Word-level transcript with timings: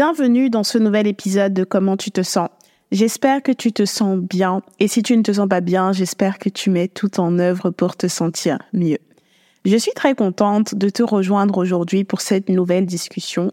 Bienvenue 0.00 0.48
dans 0.48 0.62
ce 0.62 0.78
nouvel 0.78 1.08
épisode 1.08 1.52
de 1.52 1.64
Comment 1.64 1.96
tu 1.96 2.12
te 2.12 2.22
sens. 2.22 2.50
J'espère 2.92 3.42
que 3.42 3.50
tu 3.50 3.72
te 3.72 3.84
sens 3.84 4.16
bien 4.16 4.62
et 4.78 4.86
si 4.86 5.02
tu 5.02 5.16
ne 5.16 5.24
te 5.24 5.32
sens 5.32 5.48
pas 5.48 5.60
bien, 5.60 5.90
j'espère 5.90 6.38
que 6.38 6.48
tu 6.48 6.70
mets 6.70 6.86
tout 6.86 7.18
en 7.18 7.40
œuvre 7.40 7.70
pour 7.70 7.96
te 7.96 8.06
sentir 8.06 8.58
mieux. 8.72 8.98
Je 9.64 9.76
suis 9.76 9.90
très 9.96 10.14
contente 10.14 10.76
de 10.76 10.88
te 10.88 11.02
rejoindre 11.02 11.58
aujourd'hui 11.58 12.04
pour 12.04 12.20
cette 12.20 12.48
nouvelle 12.48 12.86
discussion 12.86 13.50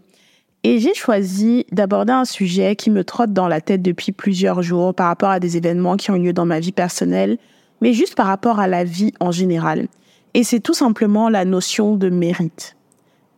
et 0.61 0.77
j'ai 0.77 0.93
choisi 0.93 1.65
d'aborder 1.71 2.13
un 2.13 2.25
sujet 2.25 2.75
qui 2.75 2.91
me 2.91 3.03
trotte 3.03 3.33
dans 3.33 3.47
la 3.47 3.59
tête 3.59 3.81
depuis 3.81 4.11
plusieurs 4.11 4.61
jours 4.61 4.93
par 4.93 5.07
rapport 5.07 5.31
à 5.31 5.39
des 5.39 5.57
événements 5.57 5.97
qui 5.97 6.11
ont 6.11 6.15
eu 6.15 6.25
lieu 6.25 6.33
dans 6.33 6.45
ma 6.45 6.59
vie 6.59 6.71
personnelle, 6.71 7.39
mais 7.81 7.91
juste 7.91 8.13
par 8.13 8.27
rapport 8.27 8.59
à 8.59 8.67
la 8.67 8.83
vie 8.83 9.13
en 9.19 9.31
général. 9.31 9.87
Et 10.35 10.43
c'est 10.43 10.59
tout 10.59 10.75
simplement 10.75 11.27
la 11.27 11.43
notion 11.43 11.95
de 11.95 12.09
mérite. 12.09 12.75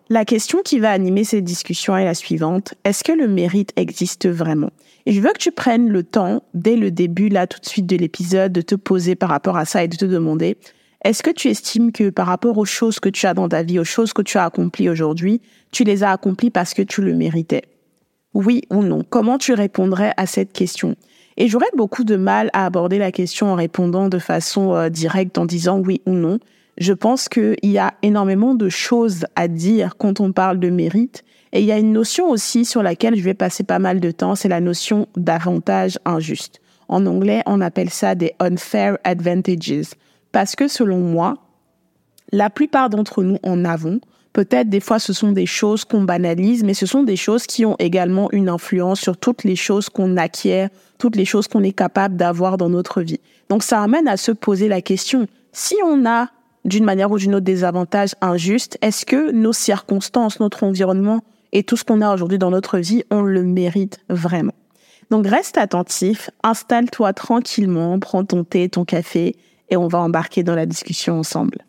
La 0.10 0.24
question 0.24 0.60
qui 0.64 0.80
va 0.80 0.92
animer 0.92 1.26
cette 1.26 1.44
discussion 1.44 1.98
est 1.98 2.06
la 2.06 2.14
suivante. 2.14 2.76
Est-ce 2.86 3.04
que 3.04 3.12
le 3.12 3.28
mérite 3.28 3.74
existe 3.76 4.30
vraiment? 4.30 4.70
Et 5.06 5.12
je 5.12 5.20
veux 5.20 5.34
que 5.34 5.38
tu 5.38 5.52
prennes 5.52 5.90
le 5.90 6.04
temps, 6.04 6.44
dès 6.54 6.78
le 6.78 6.92
début, 6.92 7.28
là, 7.28 7.46
tout 7.46 7.60
de 7.60 7.66
suite 7.66 7.88
de 7.88 7.98
l'épisode, 7.98 8.54
de 8.54 8.62
te 8.62 8.76
poser 8.76 9.16
par 9.16 9.28
rapport 9.28 9.58
à 9.58 9.66
ça 9.66 9.84
et 9.84 9.90
de 9.90 9.98
te 9.98 10.06
demander, 10.06 10.56
est-ce 11.04 11.24
que 11.24 11.30
tu 11.30 11.50
estimes 11.50 11.92
que 11.92 12.10
par 12.10 12.28
rapport 12.28 12.58
aux 12.58 12.66
choses 12.66 13.02
que 13.02 13.10
tu 13.10 13.26
as 13.26 13.34
dans 13.34 13.50
ta 13.50 13.64
vie, 13.64 13.80
aux 13.80 13.84
choses 13.84 14.14
que 14.14 14.22
tu 14.22 14.38
as 14.38 14.46
accomplies 14.46 14.90
aujourd'hui, 14.90 15.42
tu 15.72 15.84
les 15.84 16.04
as 16.04 16.12
accomplies 16.12 16.52
parce 16.52 16.74
que 16.74 16.82
tu 16.82 17.02
le 17.02 17.14
méritais? 17.14 17.64
Oui 18.34 18.62
ou 18.70 18.84
non? 18.84 19.04
Comment 19.10 19.38
tu 19.38 19.54
répondrais 19.54 20.14
à 20.16 20.26
cette 20.26 20.54
question? 20.54 20.96
Et 21.36 21.50
j'aurais 21.50 21.66
beaucoup 21.76 22.06
de 22.06 22.16
mal 22.16 22.50
à 22.54 22.66
aborder 22.66 22.98
la 22.98 23.12
question 23.12 23.48
en 23.48 23.56
répondant 23.56 24.08
de 24.08 24.20
façon 24.20 24.74
euh, 24.74 24.90
directe 24.90 25.38
en 25.38 25.46
disant 25.46 25.80
oui 25.80 26.02
ou 26.06 26.14
non 26.14 26.40
je 26.78 26.94
pense 26.94 27.28
qu'il 27.30 27.56
y 27.64 27.78
a 27.78 27.94
énormément 28.02 28.56
de 28.56 28.70
choses 28.70 29.25
à 29.36 29.47
dire 29.47 29.97
quand 29.97 30.20
on 30.20 30.31
parle 30.31 30.59
de 30.59 30.70
mérite. 30.70 31.23
Et 31.53 31.61
il 31.61 31.66
y 31.66 31.72
a 31.72 31.80
une 31.80 31.94
notion 31.94 32.30
aussi 32.30 32.66
sur 32.66 32.83
laquelle 32.83 33.15
je 33.15 33.23
vais 33.23 33.33
passer 33.33 33.64
pas 33.64 33.80
mal 33.80 33.99
de 33.99 34.11
temps, 34.11 34.36
c'est 34.36 34.49
la 34.49 34.60
notion 34.60 35.08
d'avantage 35.16 35.98
injuste. 36.05 36.60
En 36.89 37.05
anglais, 37.05 37.42
on 37.45 37.61
appelle 37.61 37.89
ça 37.89 38.16
des 38.16 38.33
unfair 38.39 38.98
advantages. 39.04 39.95
Parce 40.32 40.55
que 40.55 40.67
selon 40.67 40.99
moi, 40.99 41.37
la 42.32 42.49
plupart 42.49 42.89
d'entre 42.89 43.23
nous 43.23 43.39
en 43.43 43.66
avons. 43.66 43.99
Peut-être 44.33 44.70
des 44.70 44.82
fois 44.82 44.99
ce 44.99 45.14
sont 45.14 45.32
des 45.32 45.45
choses 45.45 45.83
qu'on 45.83 46.04
banalise, 46.04 46.64
mais 46.64 46.76
ce 46.76 46.86
sont 46.86 47.04
des 47.04 47.16
choses 47.16 47.48
qui 47.48 47.66
ont 47.66 47.76
également 47.80 48.30
une 48.32 48.49
influence 48.49 48.99
sur 48.99 49.17
toutes 49.17 49.43
les 49.43 49.55
choses 49.55 49.89
qu'on 49.89 50.16
acquiert, 50.17 50.70
toutes 50.99 51.16
les 51.16 51.26
choses 51.26 51.48
qu'on 51.48 51.64
est 51.64 51.71
capable 51.71 52.17
d'avoir 52.17 52.58
dans 52.58 52.70
notre 52.70 53.02
vie. 53.02 53.20
Donc 53.49 53.64
ça 53.64 53.82
amène 53.82 54.08
à 54.08 54.17
se 54.17 54.32
poser 54.32 54.67
la 54.67 54.82
question, 54.82 55.26
si 55.54 55.76
on 55.83 56.05
a 56.05 56.30
d'une 56.67 56.83
manière 56.83 57.10
ou 57.10 57.17
d'une 57.17 57.33
autre 57.33 57.45
des 57.45 57.64
avantages 57.64 58.14
injustes, 58.22 58.78
est-ce 58.82 59.05
que 59.05 59.32
nos 59.32 59.54
circonstances, 59.54 60.39
notre 60.39 60.64
environnement 60.64 61.22
et 61.54 61.64
tout 61.64 61.78
ce 61.78 61.86
qu'on 61.86 62.02
a 62.02 62.14
aujourd'hui 62.14 62.38
dans 62.38 62.52
notre 62.52 62.78
vie, 62.78 63.04
on 63.10 63.22
le 63.22 63.42
mérite 63.42 64.00
vraiment? 64.10 64.54
Donc 65.10 65.26
reste 65.26 65.58
attentif, 65.58 66.30
installe-toi 66.44 67.14
tranquillement, 67.14 67.98
prends 68.00 68.26
ton 68.26 68.44
thé, 68.44 68.67
ton 68.67 68.83
café 68.83 69.38
et 69.70 69.78
on 69.78 69.88
va 69.88 70.00
embarquer 70.00 70.44
dans 70.44 70.55
la 70.55 70.66
discussion 70.66 71.17
ensemble. 71.17 71.66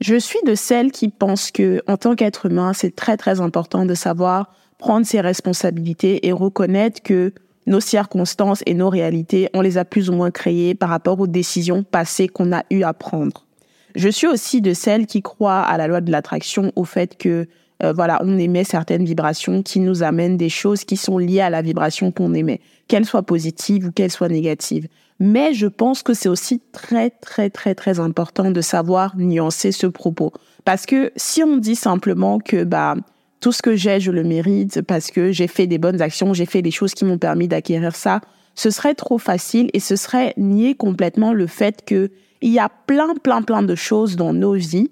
Je 0.00 0.16
suis 0.16 0.38
de 0.46 0.54
celles 0.54 0.92
qui 0.92 1.08
pensent 1.08 1.50
que 1.50 1.82
en 1.88 1.96
tant 1.96 2.14
qu'être 2.14 2.46
humain, 2.46 2.72
c'est 2.74 2.94
très 2.94 3.16
très 3.16 3.40
important 3.40 3.86
de 3.86 3.94
savoir 3.94 4.52
prendre 4.78 5.04
ses 5.04 5.20
responsabilités 5.20 6.26
et 6.28 6.32
reconnaître 6.32 7.02
que 7.02 7.32
nos 7.66 7.80
circonstances 7.80 8.62
et 8.66 8.74
nos 8.74 8.90
réalités, 8.90 9.48
on 9.52 9.62
les 9.62 9.78
a 9.78 9.84
plus 9.84 10.10
ou 10.10 10.12
moins 10.12 10.30
créées 10.30 10.74
par 10.74 10.90
rapport 10.90 11.18
aux 11.18 11.26
décisions 11.26 11.82
passées 11.82 12.28
qu'on 12.28 12.52
a 12.52 12.62
eu 12.70 12.82
à 12.82 12.92
prendre. 12.92 13.46
Je 13.94 14.08
suis 14.08 14.26
aussi 14.26 14.60
de 14.60 14.74
celles 14.74 15.06
qui 15.06 15.22
croient 15.22 15.60
à 15.60 15.76
la 15.76 15.86
loi 15.86 16.00
de 16.00 16.10
l'attraction, 16.10 16.72
au 16.76 16.84
fait 16.84 17.16
que 17.16 17.46
euh, 17.82 17.92
voilà, 17.92 18.20
on 18.22 18.38
émet 18.38 18.64
certaines 18.64 19.04
vibrations 19.04 19.62
qui 19.62 19.80
nous 19.80 20.02
amènent 20.02 20.36
des 20.36 20.48
choses 20.48 20.84
qui 20.84 20.96
sont 20.96 21.18
liées 21.18 21.40
à 21.40 21.50
la 21.50 21.62
vibration 21.62 22.12
qu'on 22.12 22.34
émet, 22.34 22.60
qu'elles 22.88 23.04
soient 23.04 23.22
positives 23.22 23.86
ou 23.86 23.92
qu'elles 23.92 24.12
soient 24.12 24.28
négatives. 24.28 24.88
Mais 25.20 25.54
je 25.54 25.66
pense 25.66 26.02
que 26.02 26.14
c'est 26.14 26.28
aussi 26.28 26.60
très 26.72 27.10
très 27.10 27.50
très 27.50 27.74
très 27.74 28.00
important 28.00 28.50
de 28.50 28.60
savoir 28.60 29.16
nuancer 29.16 29.70
ce 29.70 29.86
propos 29.86 30.32
parce 30.64 30.86
que 30.86 31.12
si 31.16 31.42
on 31.42 31.56
dit 31.56 31.76
simplement 31.76 32.38
que 32.38 32.64
bah 32.64 32.96
tout 33.40 33.52
ce 33.52 33.62
que 33.62 33.76
j'ai, 33.76 34.00
je 34.00 34.10
le 34.10 34.24
mérite 34.24 34.82
parce 34.82 35.10
que 35.10 35.30
j'ai 35.30 35.46
fait 35.46 35.66
des 35.66 35.78
bonnes 35.78 36.00
actions, 36.00 36.32
j'ai 36.32 36.46
fait 36.46 36.62
des 36.62 36.70
choses 36.70 36.94
qui 36.94 37.04
m'ont 37.04 37.18
permis 37.18 37.46
d'acquérir 37.46 37.94
ça, 37.94 38.22
ce 38.54 38.70
serait 38.70 38.94
trop 38.94 39.18
facile 39.18 39.68
et 39.74 39.80
ce 39.80 39.96
serait 39.96 40.32
nier 40.36 40.74
complètement 40.74 41.32
le 41.32 41.46
fait 41.46 41.84
que 41.84 42.10
il 42.44 42.52
y 42.52 42.58
a 42.58 42.68
plein, 42.68 43.14
plein, 43.14 43.40
plein 43.40 43.62
de 43.62 43.74
choses 43.74 44.16
dans 44.16 44.34
nos 44.34 44.52
vies 44.52 44.90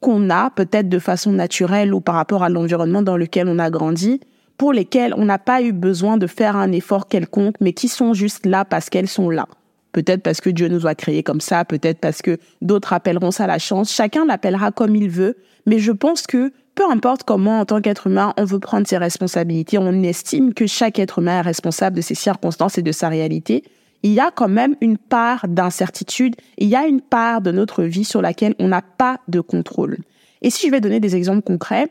qu'on 0.00 0.30
a, 0.30 0.50
peut-être 0.50 0.88
de 0.88 0.98
façon 0.98 1.30
naturelle 1.30 1.94
ou 1.94 2.00
par 2.00 2.16
rapport 2.16 2.42
à 2.42 2.48
l'environnement 2.48 3.02
dans 3.02 3.16
lequel 3.16 3.46
on 3.46 3.60
a 3.60 3.70
grandi, 3.70 4.20
pour 4.56 4.72
lesquelles 4.72 5.14
on 5.16 5.24
n'a 5.24 5.38
pas 5.38 5.62
eu 5.62 5.72
besoin 5.72 6.16
de 6.16 6.26
faire 6.26 6.56
un 6.56 6.72
effort 6.72 7.06
quelconque, 7.06 7.54
mais 7.60 7.72
qui 7.72 7.86
sont 7.86 8.14
juste 8.14 8.46
là 8.46 8.64
parce 8.64 8.90
qu'elles 8.90 9.06
sont 9.06 9.30
là. 9.30 9.46
Peut-être 9.92 10.24
parce 10.24 10.40
que 10.40 10.50
Dieu 10.50 10.66
nous 10.66 10.88
a 10.88 10.96
créés 10.96 11.22
comme 11.22 11.40
ça, 11.40 11.64
peut-être 11.64 12.00
parce 12.00 12.20
que 12.20 12.38
d'autres 12.62 12.92
appelleront 12.92 13.30
ça 13.30 13.46
la 13.46 13.60
chance. 13.60 13.92
Chacun 13.92 14.26
l'appellera 14.26 14.72
comme 14.72 14.96
il 14.96 15.08
veut, 15.08 15.36
mais 15.66 15.78
je 15.78 15.92
pense 15.92 16.26
que 16.26 16.52
peu 16.74 16.90
importe 16.90 17.22
comment, 17.22 17.60
en 17.60 17.64
tant 17.64 17.80
qu'être 17.80 18.08
humain, 18.08 18.34
on 18.36 18.44
veut 18.44 18.58
prendre 18.58 18.88
ses 18.88 18.98
responsabilités, 18.98 19.78
on 19.78 20.02
estime 20.02 20.52
que 20.52 20.66
chaque 20.66 20.98
être 20.98 21.20
humain 21.20 21.38
est 21.38 21.42
responsable 21.42 21.94
de 21.94 22.02
ses 22.02 22.16
circonstances 22.16 22.76
et 22.76 22.82
de 22.82 22.92
sa 22.92 23.08
réalité 23.08 23.62
il 24.02 24.12
y 24.12 24.20
a 24.20 24.30
quand 24.30 24.48
même 24.48 24.76
une 24.80 24.98
part 24.98 25.46
d'incertitude, 25.48 26.36
il 26.56 26.68
y 26.68 26.76
a 26.76 26.86
une 26.86 27.00
part 27.00 27.40
de 27.40 27.50
notre 27.50 27.82
vie 27.82 28.04
sur 28.04 28.22
laquelle 28.22 28.54
on 28.58 28.68
n'a 28.68 28.82
pas 28.82 29.20
de 29.28 29.40
contrôle. 29.40 29.98
Et 30.42 30.50
si 30.50 30.66
je 30.66 30.72
vais 30.72 30.80
donner 30.80 31.00
des 31.00 31.16
exemples 31.16 31.42
concrets, 31.42 31.88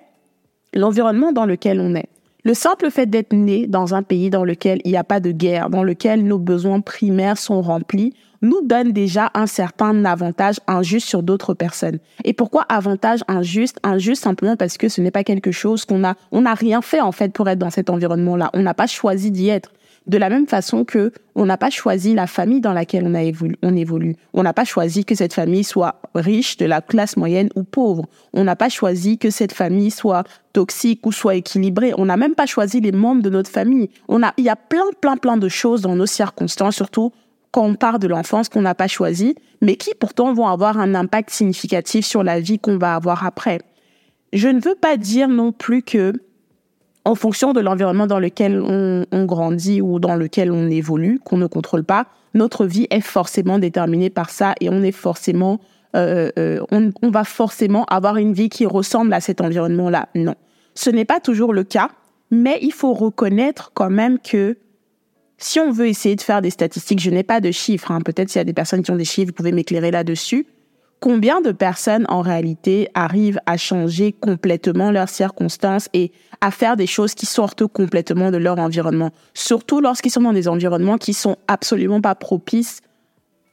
l'environnement 0.74 1.32
dans 1.32 1.46
lequel 1.46 1.80
on 1.80 1.96
est. 1.96 2.08
Le 2.44 2.54
simple 2.54 2.90
fait 2.92 3.08
d'être 3.08 3.34
né 3.34 3.68
dans 3.68 3.94
un 3.94 4.04
pays 4.04 4.30
dans 4.30 4.46
lequel 4.46 4.80
il 4.86 4.92
n'y 4.92 4.98
a 4.98 5.04
pas 5.04 5.20
de 5.20 5.32
guerre, 5.32 5.70
dans 5.70 5.84
lequel 5.84 6.24
nos 6.24 6.38
besoins 6.38 6.80
primaires 6.80 7.38
sont 7.38 7.62
remplis, 7.62 8.14
nous 8.42 8.62
donne 8.62 8.92
déjà 8.92 9.32
un 9.34 9.48
certain 9.48 10.06
avantage 10.06 10.60
injuste 10.68 11.08
sur 11.08 11.24
d'autres 11.24 11.54
personnes. 11.54 12.00
Et 12.24 12.34
pourquoi 12.34 12.62
avantage 12.70 13.22
injuste? 13.28 13.80
Injuste 13.84 14.24
simplement 14.24 14.56
parce 14.56 14.78
que 14.78 14.88
ce 14.88 15.02
n'est 15.02 15.12
pas 15.12 15.24
quelque 15.24 15.52
chose 15.52 15.86
qu'on 15.86 16.04
a, 16.04 16.16
on 16.32 16.42
n'a 16.42 16.54
rien 16.54 16.82
fait 16.82 17.02
en 17.02 17.12
fait 17.12 17.34
pour 17.34 17.50
être 17.50 17.60
dans 17.60 17.72
cet 17.72 17.90
environnement-là. 17.90 18.50
On 18.54 18.62
n'a 18.62 18.74
pas 18.74 18.88
choisi 18.88 19.32
d'y 19.32 19.50
être. 19.50 19.72
De 20.08 20.18
la 20.18 20.30
même 20.30 20.48
façon 20.48 20.86
que 20.86 21.12
on 21.36 21.46
n'a 21.46 21.58
pas 21.58 21.70
choisi 21.70 22.16
la 22.16 22.28
famille 22.28 22.62
dans 22.62 22.72
laquelle 22.72 23.06
on, 23.06 23.14
a 23.14 23.30
on 23.62 23.76
évolue. 23.76 24.16
On 24.34 24.42
n'a 24.42 24.54
pas 24.54 24.64
choisi 24.64 25.04
que 25.04 25.16
cette 25.16 25.34
famille 25.34 25.66
soit 25.66 26.00
riche, 26.16 26.56
de 26.56 26.66
la 26.66 26.82
classe 26.82 27.18
moyenne 27.18 27.50
ou 27.56 27.64
pauvre. 27.64 28.06
On 28.34 28.46
n'a 28.46 28.56
pas 28.56 28.70
choisi 28.70 29.18
que 29.18 29.30
cette 29.30 29.52
famille 29.52 29.92
soit 29.92 30.24
toxique 30.54 31.06
ou 31.06 31.12
soit 31.12 31.36
équilibrée. 31.36 31.92
On 31.98 32.06
n'a 32.06 32.16
même 32.16 32.36
pas 32.36 32.46
choisi 32.46 32.80
les 32.80 32.94
membres 32.94 33.22
de 33.22 33.30
notre 33.30 33.52
famille. 33.52 33.90
On 34.08 34.24
a, 34.24 34.34
il 34.38 34.46
y 34.46 34.50
a 34.50 34.56
plein, 34.56 34.86
plein, 35.02 35.18
plein 35.18 35.36
de 35.36 35.50
choses 35.50 35.82
dans 35.82 35.96
nos 35.96 36.06
circonstances, 36.06 36.78
surtout 36.78 37.12
quand 37.52 37.66
on 37.66 37.76
part 37.76 38.00
de 38.00 38.08
l'enfance 38.08 38.48
qu'on 38.50 38.62
n'a 38.62 38.76
pas 38.76 38.88
choisi, 38.88 39.36
mais 39.62 39.76
qui 39.76 39.92
pourtant 40.00 40.34
vont 40.34 40.48
avoir 40.48 40.80
un 40.80 40.96
impact 40.96 41.32
significatif 41.32 42.06
sur 42.06 42.24
la 42.24 42.40
vie 42.40 42.60
qu'on 42.60 42.78
va 42.78 42.96
avoir 42.96 43.26
après. 43.26 43.60
Je 44.32 44.48
ne 44.48 44.60
veux 44.60 44.76
pas 44.76 44.98
dire 44.98 45.28
non 45.28 45.52
plus 45.52 45.82
que 45.82 46.14
en 47.08 47.16
fonction 47.16 47.54
de 47.54 47.62
l'environnement 47.62 48.06
dans 48.06 48.20
lequel 48.20 48.62
on, 48.62 49.06
grandit 49.26 49.82
ou 49.82 49.98
dans 50.00 50.16
lequel 50.16 50.52
on 50.52 50.70
évolue, 50.70 51.20
qu'on 51.24 51.38
ne 51.38 51.48
contrôle 51.48 51.86
pas, 51.86 52.08
notre 52.34 52.66
vie 52.66 52.86
est 52.90 53.02
forcément 53.02 53.60
déterminée 53.60 54.10
par 54.10 54.30
ça 54.30 54.56
et 54.60 54.70
on 54.70 54.84
est 54.84 54.92
forcément, 54.92 55.62
euh, 55.96 56.30
euh, 56.38 56.62
on, 56.70 57.10
va 57.10 57.24
forcément 57.24 57.86
avoir 57.86 58.18
une 58.18 58.34
vie 58.34 58.50
qui 58.50 58.66
ressemble 58.66 59.14
à 59.14 59.22
cet 59.22 59.40
environnement-là. 59.40 60.10
Non, 60.16 60.36
ce 60.76 60.90
n'est 60.90 61.06
pas 61.06 61.22
toujours 61.22 61.54
le 61.54 61.64
cas, 61.64 61.90
mais 62.30 62.60
il 62.62 62.74
faut 62.74 62.94
reconnaître 62.94 63.72
quand 63.74 63.90
même 63.90 64.20
que 64.20 64.58
si 65.38 65.62
on 65.62 65.72
veut 65.72 65.88
essayer 65.88 66.18
de 66.18 66.22
faire 66.22 66.42
des 66.42 66.50
statistiques, 66.50 67.00
je 67.00 67.10
n'ai 67.10 67.24
pas 67.24 67.40
de 67.40 67.52
chiffres, 67.52 67.92
hein, 67.92 68.02
peut-être 68.02 68.30
s'il 68.30 68.40
y 68.40 68.42
a 68.42 68.46
des 68.46 68.54
personnes 68.54 68.84
qui 68.84 68.92
ont 68.92 68.98
des 68.98 69.06
chiffres, 69.06 69.28
vous 69.28 69.34
pouvez 69.34 69.54
m'éclairer 69.54 69.92
là-dessus. 69.92 70.46
Combien 71.00 71.42
de 71.42 71.52
personnes 71.52 72.06
en 72.10 72.22
réalité 72.22 72.90
arrivent 72.96 73.40
à 73.46 73.56
changer 73.56 74.14
complètement 74.14 74.90
leurs 74.90 75.10
circonstances 75.10 75.90
et 75.94 76.12
à 76.42 76.50
faire 76.50 76.76
des 76.76 76.88
choses 76.88 77.14
qui 77.14 77.28
sortent 77.28 77.68
complètement 77.68 78.32
de 78.32 78.38
leur 78.38 78.58
environnement, 78.58 79.12
surtout 79.36 79.80
lorsqu'ils 79.80 80.12
sont 80.12 80.22
dans 80.22 80.34
des 80.34 80.48
environnements 80.48 80.98
qui 80.98 81.14
sont 81.14 81.38
absolument 81.48 82.02
pas 82.02 82.16
propices 82.16 82.82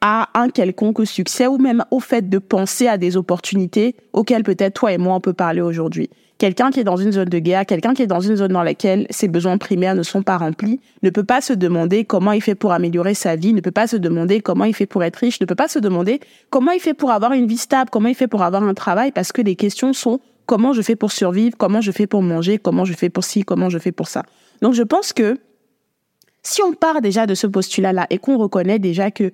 à 0.06 0.28
un 0.34 0.50
quelconque 0.50 1.06
succès 1.06 1.46
ou 1.46 1.56
même 1.56 1.82
au 1.90 1.98
fait 1.98 2.28
de 2.28 2.36
penser 2.36 2.88
à 2.88 2.98
des 2.98 3.16
opportunités 3.16 3.96
auxquelles 4.12 4.42
peut-être 4.42 4.74
toi 4.74 4.92
et 4.92 4.98
moi 4.98 5.14
on 5.14 5.20
peut 5.20 5.32
parler 5.32 5.62
aujourd'hui. 5.62 6.10
Quelqu'un 6.36 6.70
qui 6.70 6.80
est 6.80 6.84
dans 6.84 6.98
une 6.98 7.10
zone 7.10 7.30
de 7.30 7.38
guerre, 7.38 7.64
quelqu'un 7.64 7.94
qui 7.94 8.02
est 8.02 8.06
dans 8.06 8.20
une 8.20 8.36
zone 8.36 8.52
dans 8.52 8.62
laquelle 8.62 9.06
ses 9.08 9.28
besoins 9.28 9.56
primaires 9.56 9.94
ne 9.94 10.02
sont 10.02 10.22
pas 10.22 10.36
remplis, 10.36 10.78
ne 11.02 11.08
peut 11.08 11.24
pas 11.24 11.40
se 11.40 11.54
demander 11.54 12.04
comment 12.04 12.32
il 12.32 12.42
fait 12.42 12.54
pour 12.54 12.72
améliorer 12.72 13.14
sa 13.14 13.34
vie, 13.34 13.54
ne 13.54 13.62
peut 13.62 13.70
pas 13.70 13.86
se 13.86 13.96
demander 13.96 14.42
comment 14.42 14.66
il 14.66 14.74
fait 14.74 14.84
pour 14.84 15.02
être 15.04 15.16
riche, 15.16 15.40
ne 15.40 15.46
peut 15.46 15.54
pas 15.54 15.68
se 15.68 15.78
demander 15.78 16.20
comment 16.50 16.72
il 16.72 16.80
fait 16.80 16.92
pour 16.92 17.10
avoir 17.10 17.32
une 17.32 17.46
vie 17.46 17.56
stable, 17.56 17.88
comment 17.88 18.08
il 18.08 18.14
fait 18.14 18.28
pour 18.28 18.42
avoir 18.42 18.62
un 18.62 18.74
travail, 18.74 19.10
parce 19.10 19.32
que 19.32 19.40
les 19.40 19.56
questions 19.56 19.94
sont 19.94 20.20
comment 20.44 20.74
je 20.74 20.82
fais 20.82 20.96
pour 20.96 21.12
survivre, 21.12 21.56
comment 21.56 21.80
je 21.80 21.92
fais 21.92 22.06
pour 22.06 22.20
manger, 22.20 22.58
comment 22.58 22.84
je 22.84 22.92
fais 22.92 23.08
pour 23.08 23.24
ci, 23.24 23.42
comment 23.42 23.70
je 23.70 23.78
fais 23.78 23.92
pour 23.92 24.08
ça. 24.08 24.22
Donc 24.60 24.74
je 24.74 24.82
pense 24.82 25.14
que 25.14 25.38
si 26.42 26.60
on 26.62 26.74
part 26.74 27.00
déjà 27.00 27.24
de 27.24 27.34
ce 27.34 27.46
postulat-là 27.46 28.06
et 28.10 28.18
qu'on 28.18 28.36
reconnaît 28.36 28.78
déjà 28.78 29.10
que 29.10 29.32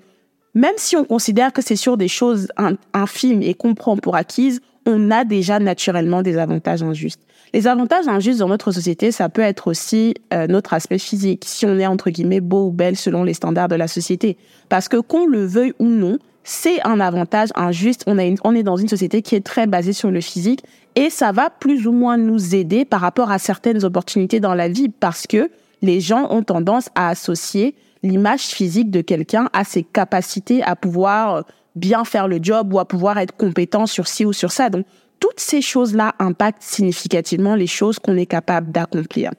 même 0.55 0.75
si 0.76 0.97
on 0.97 1.05
considère 1.05 1.52
que 1.52 1.62
c'est 1.62 1.76
sur 1.76 1.97
des 1.97 2.08
choses 2.08 2.49
infimes 2.93 3.43
et 3.43 3.55
qu'on 3.55 3.75
prend 3.75 3.97
pour 3.97 4.17
acquises, 4.17 4.61
on 4.87 5.11
a 5.11 5.25
déjà 5.25 5.58
naturellement 5.58 6.23
des 6.23 6.38
avantages 6.38 6.82
injustes. 6.82 7.20
Les 7.52 7.67
avantages 7.67 8.08
injustes 8.08 8.38
dans 8.38 8.49
notre 8.49 8.73
société, 8.73 9.12
ça 9.12 9.29
peut 9.29 9.43
être 9.43 9.69
aussi 9.69 10.14
euh, 10.32 10.47
notre 10.47 10.73
aspect 10.73 10.99
physique, 10.99 11.44
si 11.47 11.67
on 11.67 11.79
est 11.79 11.87
entre 11.87 12.11
guillemets 12.11 12.41
beau 12.41 12.69
ou 12.69 12.70
belle 12.70 12.97
selon 12.97 13.25
les 13.25 13.35
standards 13.35 13.69
de 13.69 13.75
la 13.75 13.88
société. 13.88 14.37
Parce 14.69 14.88
que 14.88 14.97
qu'on 14.97 15.26
le 15.26 15.44
veuille 15.44 15.75
ou 15.79 15.87
non, 15.87 16.19
c'est 16.44 16.85
un 16.87 17.00
avantage 17.00 17.50
injuste. 17.55 18.05
On, 18.06 18.17
on 18.44 18.55
est 18.55 18.62
dans 18.62 18.76
une 18.76 18.88
société 18.88 19.23
qui 19.23 19.35
est 19.35 19.44
très 19.44 19.67
basée 19.67 19.93
sur 19.93 20.11
le 20.11 20.20
physique 20.20 20.62
et 20.94 21.11
ça 21.11 21.32
va 21.32 21.50
plus 21.50 21.87
ou 21.87 21.93
moins 21.93 22.17
nous 22.17 22.55
aider 22.55 22.85
par 22.85 23.00
rapport 23.00 23.31
à 23.31 23.38
certaines 23.38 23.85
opportunités 23.85 24.41
dans 24.41 24.55
la 24.55 24.69
vie 24.69 24.88
parce 24.88 25.26
que 25.26 25.50
les 25.82 26.00
gens 26.00 26.29
ont 26.31 26.43
tendance 26.43 26.88
à 26.94 27.08
associer 27.08 27.75
l'image 28.02 28.43
physique 28.43 28.91
de 28.91 29.00
quelqu'un 29.00 29.49
à 29.52 29.64
ses 29.64 29.82
capacités 29.82 30.62
à 30.62 30.76
pouvoir 30.76 31.35
euh, 31.35 31.43
bien 31.76 32.05
faire 32.05 32.29
le 32.29 32.38
job 32.43 32.73
ou 32.73 32.79
à 32.79 32.87
pouvoir 32.87 33.19
être 33.19 33.37
compétent 33.37 33.87
sur 33.87 34.08
ci 34.08 34.25
ou 34.25 34.32
sur 34.32 34.52
ça. 34.52 34.70
Donc, 34.70 34.87
toutes 35.19 35.41
ces 35.41 35.61
choses-là 35.61 36.14
impactent 36.19 36.62
significativement 36.62 37.55
les 37.55 37.67
choses 37.67 37.99
qu'on 37.99 38.17
est 38.17 38.26
capable 38.26 38.73
d'accomplir. 38.73 39.32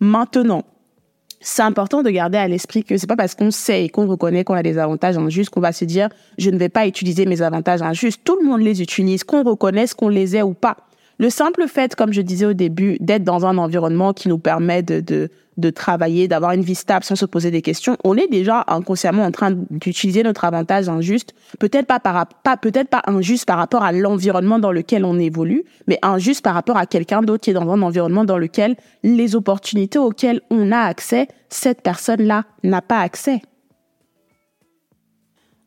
Maintenant, 0.00 0.64
c'est 1.40 1.62
important 1.62 2.02
de 2.02 2.10
garder 2.10 2.38
à 2.38 2.48
l'esprit 2.48 2.84
que 2.84 2.96
c'est 2.96 3.06
pas 3.06 3.16
parce 3.16 3.34
qu'on 3.34 3.50
sait 3.50 3.84
et 3.84 3.88
qu'on 3.90 4.06
reconnaît 4.06 4.44
qu'on 4.44 4.54
a 4.54 4.62
des 4.62 4.78
avantages 4.78 5.18
injustes 5.18 5.50
qu'on 5.50 5.60
va 5.60 5.72
se 5.72 5.84
dire 5.84 6.08
je 6.38 6.48
ne 6.50 6.56
vais 6.56 6.70
pas 6.70 6.86
utiliser 6.86 7.26
mes 7.26 7.42
avantages 7.42 7.82
injustes. 7.82 8.22
Tout 8.24 8.38
le 8.40 8.48
monde 8.48 8.62
les 8.62 8.80
utilise, 8.80 9.24
qu'on 9.24 9.42
reconnaisse 9.42 9.92
qu'on 9.92 10.08
les 10.08 10.36
ait 10.36 10.42
ou 10.42 10.54
pas. 10.54 10.76
Le 11.18 11.30
simple 11.30 11.66
fait, 11.68 11.94
comme 11.94 12.12
je 12.12 12.20
disais 12.20 12.46
au 12.46 12.54
début, 12.54 12.96
d'être 13.00 13.22
dans 13.22 13.46
un 13.46 13.56
environnement 13.56 14.12
qui 14.12 14.28
nous 14.28 14.38
permet 14.38 14.82
de, 14.82 15.28
de, 15.56 15.70
travailler, 15.70 16.26
d'avoir 16.26 16.52
une 16.52 16.62
vie 16.62 16.74
stable 16.74 17.04
sans 17.04 17.14
se 17.14 17.24
poser 17.24 17.52
des 17.52 17.62
questions, 17.62 17.96
on 18.02 18.16
est 18.16 18.26
déjà 18.26 18.64
inconsciemment 18.66 19.22
en 19.22 19.30
train 19.30 19.52
d'utiliser 19.70 20.24
notre 20.24 20.44
avantage 20.44 20.88
injuste, 20.88 21.32
peut-être 21.60 21.86
pas 21.86 22.00
par, 22.00 22.26
pas, 22.26 22.56
peut-être 22.56 22.88
pas 22.88 23.02
injuste 23.06 23.46
par 23.46 23.58
rapport 23.58 23.84
à 23.84 23.92
l'environnement 23.92 24.58
dans 24.58 24.72
lequel 24.72 25.04
on 25.04 25.18
évolue, 25.18 25.64
mais 25.86 25.98
injuste 26.02 26.42
par 26.42 26.54
rapport 26.54 26.76
à 26.76 26.86
quelqu'un 26.86 27.22
d'autre 27.22 27.44
qui 27.44 27.50
est 27.50 27.54
dans 27.54 27.70
un 27.70 27.82
environnement 27.82 28.24
dans 28.24 28.38
lequel 28.38 28.76
les 29.04 29.36
opportunités 29.36 30.00
auxquelles 30.00 30.40
on 30.50 30.72
a 30.72 30.80
accès, 30.80 31.28
cette 31.48 31.82
personne-là 31.82 32.44
n'a 32.64 32.82
pas 32.82 32.98
accès. 32.98 33.40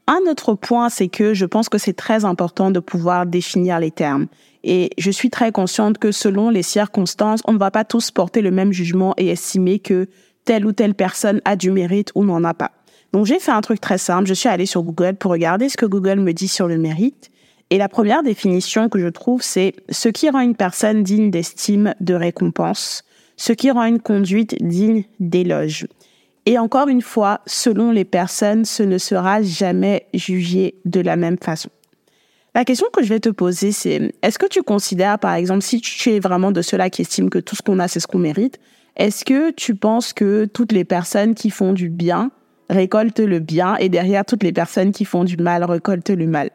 Un 0.08 0.30
autre 0.30 0.54
point, 0.54 0.90
c'est 0.90 1.10
que 1.10 1.34
je 1.34 1.46
pense 1.46 1.68
que 1.68 1.78
c'est 1.78 1.94
très 1.94 2.24
important 2.24 2.72
de 2.72 2.80
pouvoir 2.80 3.26
définir 3.26 3.80
les 3.80 3.92
termes. 3.92 4.28
Et 4.64 4.90
je 4.98 5.12
suis 5.12 5.30
très 5.30 5.52
consciente 5.52 5.98
que 5.98 6.14
selon 6.14 6.50
les 6.50 6.64
circonstances, 6.64 7.42
on 7.46 7.54
ne 7.54 7.58
va 7.58 7.72
pas 7.72 7.84
tous 7.84 8.12
porter 8.12 8.42
le 8.42 8.52
même 8.52 8.72
jugement 8.72 9.14
et 9.18 9.28
estimer 9.28 9.80
que 9.80 10.08
telle 10.46 10.66
ou 10.66 10.72
telle 10.72 10.96
personne 10.96 11.42
a 11.44 11.58
du 11.58 11.72
mérite 11.72 12.12
ou 12.16 12.24
n'en 12.24 12.46
a 12.46 12.54
pas. 12.54 12.72
Donc 13.12 13.26
j'ai 13.26 13.40
fait 13.40 13.52
un 13.52 13.60
truc 13.60 13.82
très 13.82 13.98
simple. 13.98 14.28
Je 14.28 14.34
suis 14.34 14.48
allée 14.48 14.66
sur 14.66 14.82
Google 14.82 15.16
pour 15.16 15.32
regarder 15.32 15.68
ce 15.68 15.76
que 15.76 15.86
Google 15.86 16.22
me 16.22 16.34
dit 16.34 16.48
sur 16.48 16.68
le 16.68 16.78
mérite. 16.78 17.30
Et 17.70 17.78
la 17.78 17.90
première 17.90 18.24
définition 18.24 18.88
que 18.88 19.00
je 19.00 19.10
trouve, 19.10 19.42
c'est 19.42 19.74
ce 19.90 20.08
qui 20.08 20.30
rend 20.30 20.40
une 20.40 20.56
personne 20.56 21.04
digne 21.04 21.32
d'estime, 21.32 21.94
de 22.00 22.14
récompense, 22.14 23.04
ce 23.36 23.52
qui 23.52 23.72
rend 23.72 23.84
une 23.84 24.00
conduite 24.00 24.56
digne 24.62 25.04
d'éloge. 25.20 25.86
Et 26.48 26.58
encore 26.58 26.88
une 26.88 27.02
fois, 27.02 27.42
selon 27.46 27.92
les 27.92 28.06
personnes, 28.06 28.64
ce 28.64 28.82
ne 28.82 28.98
sera 28.98 29.42
jamais 29.42 30.08
jugé 30.14 30.76
de 30.86 31.02
la 31.02 31.18
même 31.18 31.38
façon. 31.38 31.68
La 32.56 32.64
question 32.64 32.88
que 32.94 33.04
je 33.04 33.10
vais 33.10 33.20
te 33.20 33.28
poser, 33.28 33.74
c'est 33.74 34.14
est-ce 34.22 34.40
que 34.40 34.46
tu 34.46 34.64
considères, 34.64 35.20
par 35.20 35.34
exemple, 35.34 35.62
si 35.62 35.82
tu 35.82 36.10
es 36.10 36.22
vraiment 36.22 36.54
de 36.54 36.62
ceux-là 36.62 36.90
qui 36.90 37.02
estiment 37.02 37.28
que 37.28 37.40
tout 37.40 37.58
ce 37.58 37.62
qu'on 37.62 37.80
a, 37.80 37.90
c'est 37.90 38.00
ce 38.00 38.08
qu'on 38.08 38.20
mérite, 38.20 38.62
est-ce 38.96 39.26
que 39.26 39.52
tu 39.52 39.76
penses 39.76 40.14
que 40.14 40.46
toutes 40.46 40.72
les 40.72 40.86
personnes 40.86 41.36
qui 41.36 41.50
font 41.50 41.74
du 41.74 41.90
bien 41.90 42.32
récoltent 42.70 43.20
le 43.20 43.40
bien 43.40 43.76
et 43.76 43.90
derrière 43.90 44.24
toutes 44.24 44.44
les 44.44 44.54
personnes 44.54 44.94
qui 44.94 45.04
font 45.04 45.26
du 45.26 45.36
mal 45.36 45.66
récoltent 45.66 46.12
le 46.12 46.28
mal? 46.28 46.52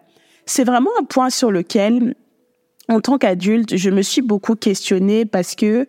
C'est 0.46 0.64
vraiment 0.64 0.90
un 0.98 1.04
point 1.04 1.28
sur 1.28 1.50
lequel, 1.50 2.14
en 2.88 3.02
tant 3.02 3.18
qu'adulte, 3.18 3.76
je 3.76 3.90
me 3.90 4.00
suis 4.00 4.22
beaucoup 4.22 4.54
questionnée 4.54 5.26
parce 5.26 5.54
que 5.54 5.86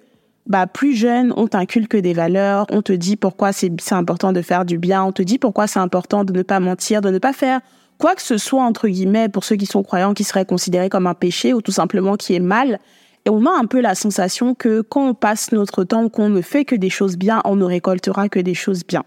bah, 0.48 0.68
plus 0.68 0.96
jeune, 0.96 1.34
on 1.38 1.48
t'inculque 1.48 1.96
des 1.96 2.14
valeurs, 2.14 2.66
on 2.70 2.82
te 2.82 2.94
dit 2.94 3.16
pourquoi 3.16 3.54
c'est 3.54 3.72
important 3.92 4.34
de 4.34 4.42
faire 4.42 4.66
du 4.66 4.78
bien, 4.78 5.04
on 5.04 5.12
te 5.12 5.22
dit 5.22 5.38
pourquoi 5.38 5.68
c'est 5.68 5.80
important 5.80 6.24
de 6.24 6.34
ne 6.34 6.42
pas 6.42 6.60
mentir, 6.60 7.02
de 7.02 7.10
ne 7.10 7.20
pas 7.20 7.34
faire 7.34 7.62
quoi 7.98 8.16
que 8.16 8.22
ce 8.22 8.38
soit, 8.38 8.64
entre 8.64 8.88
guillemets, 8.88 9.30
pour 9.30 9.44
ceux 9.44 9.56
qui 9.56 9.66
sont 9.66 9.84
croyants, 9.84 10.14
qui 10.14 10.26
serait 10.26 10.46
considéré 10.46 10.90
comme 10.90 11.08
un 11.08 11.14
péché 11.14 11.54
ou 11.54 11.62
tout 11.62 11.72
simplement 11.72 12.16
qui 12.18 12.34
est 12.34 12.40
mal. 12.40 12.80
Et 13.26 13.30
on 13.30 13.46
a 13.46 13.52
un 13.52 13.66
peu 13.66 13.80
la 13.80 13.96
sensation 13.96 14.54
que 14.54 14.82
quand 14.82 15.08
on 15.08 15.14
passe 15.14 15.54
notre 15.54 15.86
temps, 15.86 16.10
qu'on 16.10 16.30
ne 16.30 16.42
fait 16.42 16.66
que 16.66 16.76
des 16.76 16.90
choses 16.90 17.16
bien, 17.16 17.42
on 17.46 17.56
ne 17.56 17.64
récoltera 17.64 18.28
que 18.28 18.40
des 18.40 18.54
choses 18.54 18.86
bien. 18.86 19.04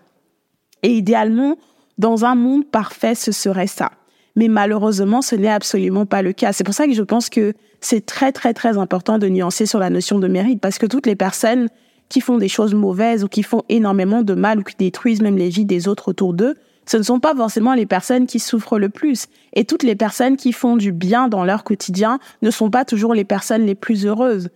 Et 0.82 0.94
idéalement, 0.94 1.56
dans 1.98 2.24
un 2.24 2.34
monde 2.34 2.66
parfait, 2.66 3.14
ce 3.14 3.32
serait 3.32 3.66
ça. 3.66 3.90
Mais 4.36 4.48
malheureusement, 4.48 5.22
ce 5.22 5.34
n'est 5.34 5.50
absolument 5.50 6.06
pas 6.06 6.22
le 6.22 6.32
cas. 6.32 6.52
C'est 6.52 6.64
pour 6.64 6.74
ça 6.74 6.86
que 6.86 6.92
je 6.92 7.02
pense 7.02 7.30
que 7.30 7.54
c'est 7.80 8.04
très, 8.04 8.32
très, 8.32 8.54
très 8.54 8.78
important 8.78 9.18
de 9.18 9.28
nuancer 9.28 9.66
sur 9.66 9.78
la 9.78 9.90
notion 9.90 10.18
de 10.18 10.28
mérite 10.28 10.60
parce 10.60 10.78
que 10.78 10.86
toutes 10.86 11.06
les 11.06 11.16
personnes 11.16 11.68
qui 12.08 12.20
font 12.20 12.38
des 12.38 12.48
choses 12.48 12.74
mauvaises 12.74 13.24
ou 13.24 13.28
qui 13.28 13.42
font 13.42 13.62
énormément 13.68 14.22
de 14.22 14.34
mal 14.34 14.60
ou 14.60 14.62
qui 14.62 14.76
détruisent 14.76 15.22
même 15.22 15.36
les 15.36 15.48
vies 15.48 15.64
des 15.64 15.88
autres 15.88 16.08
autour 16.08 16.34
d'eux, 16.34 16.54
ce 16.88 16.96
ne 16.96 17.02
sont 17.02 17.18
pas 17.18 17.34
forcément 17.34 17.74
les 17.74 17.86
personnes 17.86 18.26
qui 18.26 18.38
souffrent 18.38 18.78
le 18.78 18.88
plus. 18.88 19.26
Et 19.54 19.64
toutes 19.64 19.82
les 19.82 19.96
personnes 19.96 20.36
qui 20.36 20.52
font 20.52 20.76
du 20.76 20.92
bien 20.92 21.28
dans 21.28 21.44
leur 21.44 21.64
quotidien 21.64 22.20
ne 22.42 22.50
sont 22.50 22.70
pas 22.70 22.84
toujours 22.84 23.12
les 23.12 23.24
personnes 23.24 23.66
les 23.66 23.74
plus 23.74 24.06
heureuses. 24.06 24.50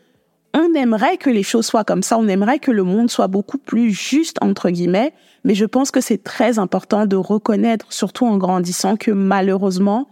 On 0.53 0.75
aimerait 0.75 1.17
que 1.17 1.31
les 1.31 1.43
choses 1.43 1.67
soient 1.67 1.85
comme 1.85 2.03
ça, 2.03 2.19
on 2.19 2.27
aimerait 2.27 2.59
que 2.59 2.73
le 2.73 2.83
monde 2.83 3.11
soit 3.11 3.29
beaucoup 3.29 3.59
plus 3.59 3.93
juste, 3.93 4.37
entre 4.41 4.71
guillemets, 4.71 5.13
mais 5.45 5.55
je 5.55 5.65
pense 5.65 5.91
que 5.91 6.01
c'est 6.01 6.23
très 6.23 6.59
important 6.59 7.07
de 7.07 7.17
reconnaître, 7.17 7.93
surtout 7.93 8.27
en 8.27 8.37
grandissant, 8.37 8.97
que 8.97 9.13
malheureusement, 9.13 10.09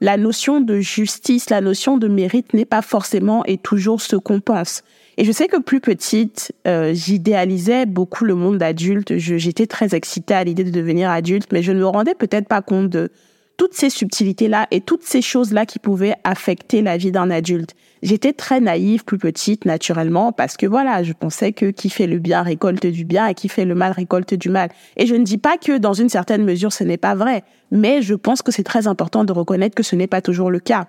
la 0.00 0.16
notion 0.16 0.60
de 0.60 0.80
justice, 0.80 1.50
la 1.50 1.60
notion 1.60 1.98
de 1.98 2.08
mérite 2.08 2.54
n'est 2.54 2.64
pas 2.64 2.82
forcément 2.82 3.44
et 3.44 3.58
toujours 3.58 4.00
ce 4.00 4.16
qu'on 4.16 4.40
pense. 4.40 4.82
Et 5.16 5.24
je 5.24 5.32
sais 5.32 5.46
que 5.46 5.60
plus 5.60 5.80
petite, 5.80 6.52
euh, 6.66 6.94
j'idéalisais 6.94 7.86
beaucoup 7.86 8.24
le 8.24 8.34
monde 8.34 8.58
d'adulte. 8.58 9.16
J'étais 9.18 9.66
très 9.66 9.94
excitée 9.94 10.34
à 10.34 10.44
l'idée 10.44 10.64
de 10.64 10.70
devenir 10.70 11.10
adulte, 11.10 11.52
mais 11.52 11.62
je 11.62 11.72
ne 11.72 11.80
me 11.80 11.86
rendais 11.86 12.14
peut-être 12.14 12.48
pas 12.48 12.62
compte 12.62 12.88
de 12.88 13.10
toutes 13.56 13.74
ces 13.74 13.90
subtilités-là 13.90 14.66
et 14.70 14.80
toutes 14.80 15.02
ces 15.02 15.22
choses-là 15.22 15.66
qui 15.66 15.78
pouvaient 15.78 16.14
affecter 16.24 16.82
la 16.82 16.96
vie 16.96 17.12
d'un 17.12 17.30
adulte. 17.30 17.74
J'étais 18.02 18.32
très 18.32 18.60
naïve, 18.60 19.04
plus 19.04 19.18
petite, 19.18 19.64
naturellement, 19.64 20.32
parce 20.32 20.56
que 20.56 20.66
voilà, 20.66 21.04
je 21.04 21.12
pensais 21.12 21.52
que 21.52 21.66
qui 21.66 21.88
fait 21.88 22.08
le 22.08 22.18
bien 22.18 22.42
récolte 22.42 22.86
du 22.86 23.04
bien 23.04 23.28
et 23.28 23.34
qui 23.34 23.48
fait 23.48 23.64
le 23.64 23.76
mal 23.76 23.92
récolte 23.92 24.34
du 24.34 24.48
mal. 24.48 24.70
Et 24.96 25.06
je 25.06 25.14
ne 25.14 25.22
dis 25.22 25.38
pas 25.38 25.56
que 25.56 25.78
dans 25.78 25.92
une 25.92 26.08
certaine 26.08 26.44
mesure 26.44 26.72
ce 26.72 26.82
n'est 26.82 26.96
pas 26.96 27.14
vrai, 27.14 27.44
mais 27.70 28.02
je 28.02 28.14
pense 28.14 28.42
que 28.42 28.50
c'est 28.50 28.64
très 28.64 28.88
important 28.88 29.24
de 29.24 29.32
reconnaître 29.32 29.76
que 29.76 29.84
ce 29.84 29.94
n'est 29.94 30.08
pas 30.08 30.20
toujours 30.20 30.50
le 30.50 30.58
cas. 30.58 30.88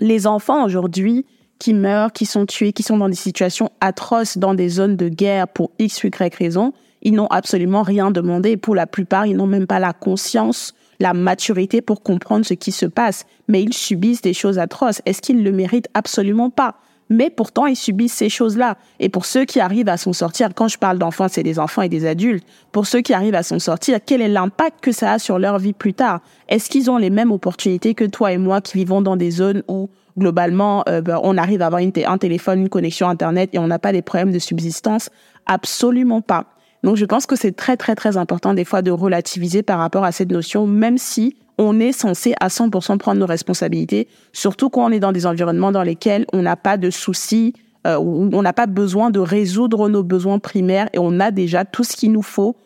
Les 0.00 0.26
enfants 0.26 0.64
aujourd'hui 0.64 1.26
qui 1.58 1.74
meurent, 1.74 2.12
qui 2.12 2.24
sont 2.24 2.46
tués, 2.46 2.72
qui 2.72 2.82
sont 2.82 2.96
dans 2.96 3.08
des 3.08 3.14
situations 3.14 3.70
atroces 3.80 4.38
dans 4.38 4.54
des 4.54 4.68
zones 4.68 4.96
de 4.96 5.08
guerre 5.08 5.46
pour 5.46 5.70
X, 5.78 6.02
Y 6.02 6.34
raison, 6.34 6.72
ils 7.02 7.12
n'ont 7.12 7.26
absolument 7.26 7.82
rien 7.82 8.10
demandé. 8.10 8.56
Pour 8.56 8.74
la 8.74 8.86
plupart, 8.86 9.26
ils 9.26 9.36
n'ont 9.36 9.46
même 9.46 9.66
pas 9.66 9.78
la 9.78 9.92
conscience 9.92 10.74
la 11.02 11.14
maturité 11.14 11.82
pour 11.82 12.02
comprendre 12.02 12.46
ce 12.46 12.54
qui 12.54 12.70
se 12.70 12.86
passe, 12.86 13.26
mais 13.48 13.60
ils 13.60 13.74
subissent 13.74 14.22
des 14.22 14.34
choses 14.34 14.60
atroces. 14.60 15.02
Est-ce 15.04 15.20
qu'ils 15.20 15.42
le 15.42 15.50
méritent? 15.50 15.88
Absolument 15.94 16.48
pas. 16.48 16.76
Mais 17.10 17.28
pourtant, 17.28 17.66
ils 17.66 17.76
subissent 17.76 18.14
ces 18.14 18.28
choses-là. 18.28 18.76
Et 19.00 19.08
pour 19.08 19.26
ceux 19.26 19.44
qui 19.44 19.58
arrivent 19.58 19.88
à 19.88 19.96
s'en 19.96 20.12
sortir, 20.12 20.50
quand 20.54 20.68
je 20.68 20.78
parle 20.78 20.98
d'enfants, 20.98 21.26
c'est 21.28 21.42
des 21.42 21.58
enfants 21.58 21.82
et 21.82 21.88
des 21.88 22.06
adultes. 22.06 22.46
Pour 22.70 22.86
ceux 22.86 23.00
qui 23.00 23.12
arrivent 23.12 23.34
à 23.34 23.42
s'en 23.42 23.58
sortir, 23.58 23.98
quel 24.06 24.22
est 24.22 24.28
l'impact 24.28 24.80
que 24.80 24.92
ça 24.92 25.14
a 25.14 25.18
sur 25.18 25.40
leur 25.40 25.58
vie 25.58 25.72
plus 25.72 25.92
tard? 25.92 26.20
Est-ce 26.48 26.70
qu'ils 26.70 26.88
ont 26.88 26.98
les 26.98 27.10
mêmes 27.10 27.32
opportunités 27.32 27.94
que 27.94 28.04
toi 28.04 28.32
et 28.32 28.38
moi 28.38 28.60
qui 28.60 28.78
vivons 28.78 29.02
dans 29.02 29.16
des 29.16 29.32
zones 29.32 29.64
où 29.66 29.90
globalement, 30.16 30.84
euh, 30.88 31.00
ben, 31.00 31.18
on 31.24 31.36
arrive 31.36 31.62
à 31.62 31.66
avoir 31.66 31.82
un 31.82 32.18
téléphone, 32.18 32.60
une 32.60 32.68
connexion 32.68 33.08
Internet 33.08 33.50
et 33.52 33.58
on 33.58 33.66
n'a 33.66 33.80
pas 33.80 33.92
des 33.92 34.02
problèmes 34.02 34.32
de 34.32 34.38
subsistance? 34.38 35.10
Absolument 35.46 36.20
pas. 36.20 36.46
Donc 36.82 36.96
je 36.96 37.04
pense 37.04 37.26
que 37.26 37.36
c'est 37.36 37.52
très 37.52 37.76
très 37.76 37.94
très 37.94 38.16
important 38.16 38.54
des 38.54 38.64
fois 38.64 38.82
de 38.82 38.90
relativiser 38.90 39.62
par 39.62 39.78
rapport 39.78 40.04
à 40.04 40.12
cette 40.12 40.32
notion, 40.32 40.66
même 40.66 40.98
si 40.98 41.36
on 41.58 41.78
est 41.78 41.92
censé 41.92 42.34
à 42.40 42.48
100% 42.48 42.98
prendre 42.98 43.20
nos 43.20 43.26
responsabilités, 43.26 44.08
surtout 44.32 44.68
quand 44.68 44.84
on 44.84 44.90
est 44.90 45.00
dans 45.00 45.12
des 45.12 45.26
environnements 45.26 45.70
dans 45.70 45.82
lesquels 45.82 46.26
on 46.32 46.42
n'a 46.42 46.56
pas 46.56 46.76
de 46.76 46.90
soucis, 46.90 47.52
euh, 47.86 47.98
on 47.98 48.42
n'a 48.42 48.52
pas 48.52 48.66
besoin 48.66 49.10
de 49.10 49.20
résoudre 49.20 49.88
nos 49.88 50.02
besoins 50.02 50.38
primaires 50.38 50.88
et 50.92 50.98
on 50.98 51.20
a 51.20 51.30
déjà 51.30 51.64
tout 51.64 51.84
ce 51.84 51.96
qu'il 51.96 52.12
nous 52.12 52.22
faut 52.22 52.56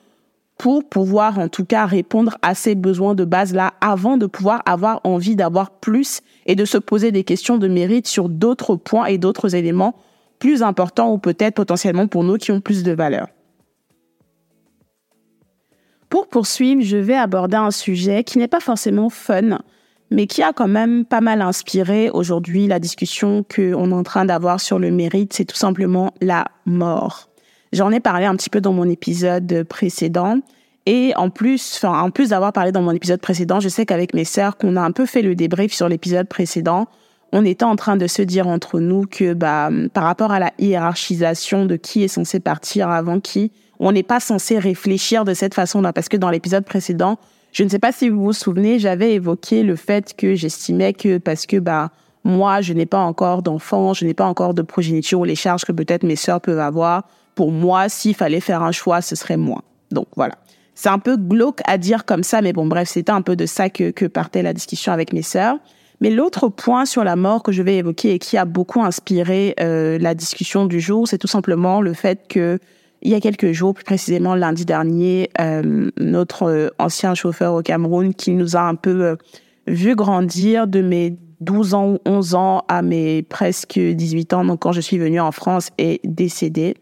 pour 0.59 0.89
pouvoir 0.89 1.39
en 1.39 1.49
tout 1.49 1.65
cas 1.65 1.85
répondre 1.85 2.39
à 2.41 2.55
ces 2.55 2.75
besoins 2.75 3.15
de 3.15 3.25
base-là 3.25 3.75
avant 3.81 4.17
de 4.17 4.27
pouvoir 4.27 4.63
avoir 4.65 5.01
envie 5.05 5.37
d'avoir 5.37 5.71
plus 5.71 6.21
et 6.47 6.55
de 6.55 6.65
se 6.65 6.79
poser 6.79 7.13
des 7.13 7.25
questions 7.25 7.59
de 7.59 7.69
mérite 7.69 8.07
sur 8.07 8.29
d'autres 8.29 8.77
points 8.77 9.07
et 9.07 9.19
d'autres 9.19 9.55
éléments 9.55 9.95
plus 10.39 10.63
importants 10.63 11.13
ou 11.13 11.19
peut-être 11.19 11.55
potentiellement 11.55 12.07
pour 12.07 12.25
nous 12.25 12.37
qui 12.37 12.53
ont 12.53 12.61
plus 12.61 12.83
de 12.83 12.93
valeur. 12.93 13.29
Pour 16.09 16.29
poursuivre, 16.29 16.83
je 16.83 16.97
vais 16.97 17.17
aborder 17.17 17.57
un 17.57 17.71
sujet 17.71 18.23
qui 18.23 18.39
n'est 18.39 18.49
pas 18.49 18.61
forcément 18.61 19.11
fun, 19.11 19.59
mais 20.11 20.27
qui 20.27 20.43
a 20.43 20.53
quand 20.53 20.69
même 20.69 21.05
pas 21.05 21.21
mal 21.21 21.43
inspiré 21.43 22.11
aujourd'hui 22.11 22.69
la 22.69 22.79
discussion 22.79 23.45
qu'on 23.45 23.91
est 23.91 23.95
en 23.95 24.03
train 24.05 24.25
d'avoir 24.25 24.61
sur 24.61 24.79
le 24.79 24.91
mérite, 24.91 25.33
c'est 25.33 25.45
tout 25.45 25.57
simplement 25.57 26.15
la 26.21 26.47
mort. 26.65 27.29
J'en 27.73 27.91
ai 27.91 28.01
parlé 28.01 28.25
un 28.25 28.37
petit 28.37 28.51
peu 28.51 28.61
dans 28.61 28.73
mon 28.73 28.89
épisode 28.89 29.65
précédent. 29.65 30.39
Et 30.89 31.13
en 31.17 31.31
plus, 31.31 31.75
enfin, 31.77 32.01
en 32.01 32.11
plus 32.11 32.29
d'avoir 32.29 32.53
parlé 32.53 32.71
dans 32.71 32.83
mon 32.83 32.93
épisode 32.93 33.21
précédent, 33.21 33.59
je 33.59 33.69
sais 33.69 33.85
qu'avec 33.85 34.15
mes 34.15 34.25
sœurs, 34.25 34.57
qu'on 34.57 34.77
a 34.77 34.81
un 34.81 34.93
peu 34.93 35.05
fait 35.05 35.23
le 35.23 35.35
débrief 35.35 35.73
sur 35.73 35.89
l'épisode 35.89 36.29
précédent, 36.29 36.87
on 37.33 37.45
était 37.45 37.65
en 37.65 37.75
train 37.75 37.97
de 37.97 38.07
se 38.07 38.23
dire 38.23 38.47
entre 38.47 38.79
nous 38.79 39.03
que, 39.03 39.35
bah, 39.35 39.69
par 39.93 40.05
rapport 40.05 40.31
à 40.31 40.39
la 40.39 40.53
hiérarchisation 40.61 41.67
de 41.67 41.75
qui 41.75 42.05
est 42.05 42.09
censé 42.09 42.39
partir 42.39 42.89
avant 42.89 43.19
qui, 43.19 43.51
on 43.79 43.93
n'est 43.93 44.03
pas 44.03 44.21
censé 44.21 44.59
réfléchir 44.59 45.25
de 45.25 45.35
cette 45.35 45.55
façon-là. 45.55 45.93
Parce 45.93 46.09
que 46.09 46.17
dans 46.17 46.31
l'épisode 46.31 46.65
précédent, 46.65 47.19
je 47.53 47.65
ne 47.65 47.69
sais 47.69 47.79
pas 47.79 47.93
si 47.93 48.09
vous 48.09 48.23
vous 48.23 48.33
souvenez, 48.33 48.79
j'avais 48.79 49.15
évoqué 49.15 49.63
le 49.63 49.77
fait 49.77 50.15
que 50.17 50.35
j'estimais 50.35 50.93
que 50.93 51.19
parce 51.19 51.47
que, 51.47 51.57
bah, 51.57 51.91
moi, 52.25 52.61
je 52.61 52.73
n'ai 52.73 52.87
pas 52.87 52.99
encore 52.99 53.43
d'enfants, 53.43 53.95
je 53.95 54.05
n'ai 54.05 54.15
pas 54.15 54.27
encore 54.27 54.53
de 54.53 54.63
progéniture 54.63 55.21
ou 55.21 55.25
les 55.25 55.37
charges 55.37 55.65
que 55.65 55.73
peut-être 55.73 56.03
mes 56.03 56.17
sœurs 56.17 56.41
peuvent 56.41 56.59
avoir. 56.59 57.05
Pour 57.35 57.53
moi, 57.53 57.89
s'il 57.89 58.15
fallait 58.15 58.41
faire 58.41 58.63
un 58.63 58.73
choix, 58.73 59.01
ce 59.01 59.15
serait 59.15 59.37
moi. 59.37 59.63
Donc 59.91 60.09
voilà. 60.17 60.35
C'est 60.75 60.91
un 60.91 60.99
peu 60.99 61.17
glauque 61.17 61.61
à 61.65 61.79
dire 61.79 62.05
comme 62.05 62.23
ça, 62.23 62.43
mais 62.43 62.53
bon, 62.53 62.67
bref, 62.67 62.89
c'était 62.89 63.13
un 63.13 63.23
peu 63.23 63.37
de 63.37 63.47
ça 63.47 63.71
que, 63.71 64.07
partait 64.07 64.43
la 64.43 64.53
discussion 64.53 64.93
avec 64.93 65.13
mes 65.13 65.23
sœurs. 65.23 65.57
Mais 66.03 66.11
l'autre 66.11 66.49
point 66.49 66.85
sur 66.85 67.05
la 67.05 67.17
mort 67.17 67.43
que 67.43 67.53
je 67.53 67.63
vais 67.63 67.77
évoquer 67.77 68.13
et 68.13 68.19
qui 68.19 68.37
a 68.37 68.45
beaucoup 68.45 68.83
inspiré 68.83 69.55
euh, 69.61 69.97
la 69.99 70.15
discussion 70.15 70.67
du 70.67 70.81
jour, 70.81 71.09
c'est 71.09 71.17
tout 71.17 71.27
simplement 71.27 71.81
le 71.81 71.95
fait 71.95 72.29
que 72.29 72.59
il 73.03 73.11
y 73.11 73.15
a 73.15 73.21
quelques 73.21 73.53
jours, 73.53 73.75
plus 73.75 73.85
précisément 73.85 74.35
lundi 74.35 74.65
dernier, 74.65 75.31
euh, 75.41 75.91
notre 75.99 76.45
euh, 76.45 76.69
ancien 76.79 77.15
chauffeur 77.15 77.55
au 77.55 77.63
Cameroun 77.63 78.15
qui 78.15 78.33
nous 78.33 78.57
a 78.57 78.61
un 78.61 78.75
peu 78.75 79.05
euh, 79.05 79.17
vu 79.67 79.95
grandir 79.95 80.67
de 80.67 80.81
mes 80.81 81.17
12 81.41 81.75
ans 81.75 81.89
ou 81.93 81.99
11 82.07 82.35
ans 82.35 82.65
à 82.69 82.83
mes 82.83 83.23
presque 83.23 83.79
18 83.79 84.33
ans, 84.33 84.45
donc 84.45 84.61
quand 84.61 84.73
je 84.73 84.81
suis 84.81 84.99
venue 84.99 85.21
en 85.21 85.33
France, 85.33 85.71
est 85.79 86.01
décédé. 86.05 86.75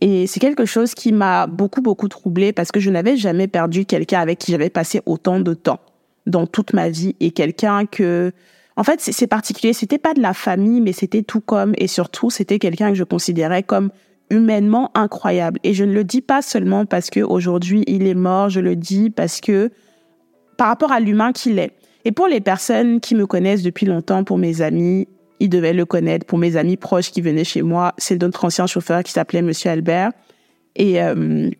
Et 0.00 0.26
c'est 0.26 0.40
quelque 0.40 0.64
chose 0.64 0.94
qui 0.94 1.12
m'a 1.12 1.46
beaucoup, 1.46 1.80
beaucoup 1.80 2.08
troublée 2.08 2.52
parce 2.52 2.72
que 2.72 2.80
je 2.80 2.90
n'avais 2.90 3.16
jamais 3.16 3.46
perdu 3.46 3.84
quelqu'un 3.84 4.20
avec 4.20 4.38
qui 4.38 4.50
j'avais 4.50 4.70
passé 4.70 5.00
autant 5.06 5.38
de 5.38 5.54
temps 5.54 5.80
dans 6.26 6.46
toute 6.46 6.72
ma 6.72 6.88
vie 6.88 7.14
et 7.20 7.30
quelqu'un 7.30 7.86
que, 7.86 8.32
en 8.76 8.82
fait, 8.82 9.00
c'est 9.00 9.26
particulier. 9.26 9.72
C'était 9.72 9.98
pas 9.98 10.14
de 10.14 10.20
la 10.20 10.34
famille, 10.34 10.80
mais 10.80 10.92
c'était 10.92 11.22
tout 11.22 11.40
comme, 11.40 11.74
et 11.76 11.86
surtout, 11.86 12.30
c'était 12.30 12.58
quelqu'un 12.58 12.88
que 12.88 12.96
je 12.96 13.04
considérais 13.04 13.62
comme 13.62 13.90
humainement 14.32 14.90
incroyable. 14.94 15.60
Et 15.62 15.74
je 15.74 15.84
ne 15.84 15.92
le 15.92 16.04
dis 16.04 16.22
pas 16.22 16.42
seulement 16.42 16.86
parce 16.86 17.10
que 17.10 17.20
aujourd'hui 17.20 17.84
il 17.86 18.06
est 18.06 18.14
mort, 18.14 18.48
je 18.48 18.60
le 18.60 18.74
dis 18.74 19.10
parce 19.10 19.40
que 19.40 19.70
par 20.56 20.68
rapport 20.68 20.90
à 20.90 21.00
l'humain 21.00 21.32
qu'il 21.32 21.58
est. 21.58 21.72
Et 22.04 22.12
pour 22.12 22.26
les 22.26 22.40
personnes 22.40 23.00
qui 23.00 23.14
me 23.14 23.26
connaissent 23.26 23.62
depuis 23.62 23.86
longtemps, 23.86 24.24
pour 24.24 24.38
mes 24.38 24.60
amis, 24.60 25.06
ils 25.38 25.48
devaient 25.48 25.72
le 25.72 25.84
connaître. 25.84 26.26
Pour 26.26 26.38
mes 26.38 26.56
amis 26.56 26.76
proches 26.76 27.12
qui 27.12 27.20
venaient 27.20 27.44
chez 27.44 27.62
moi, 27.62 27.94
c'est 27.98 28.20
notre 28.20 28.44
ancien 28.44 28.66
chauffeur 28.66 29.02
qui 29.02 29.12
s'appelait 29.12 29.42
Monsieur 29.42 29.70
Albert. 29.70 30.10
Et 30.74 31.02
euh, 31.02 31.50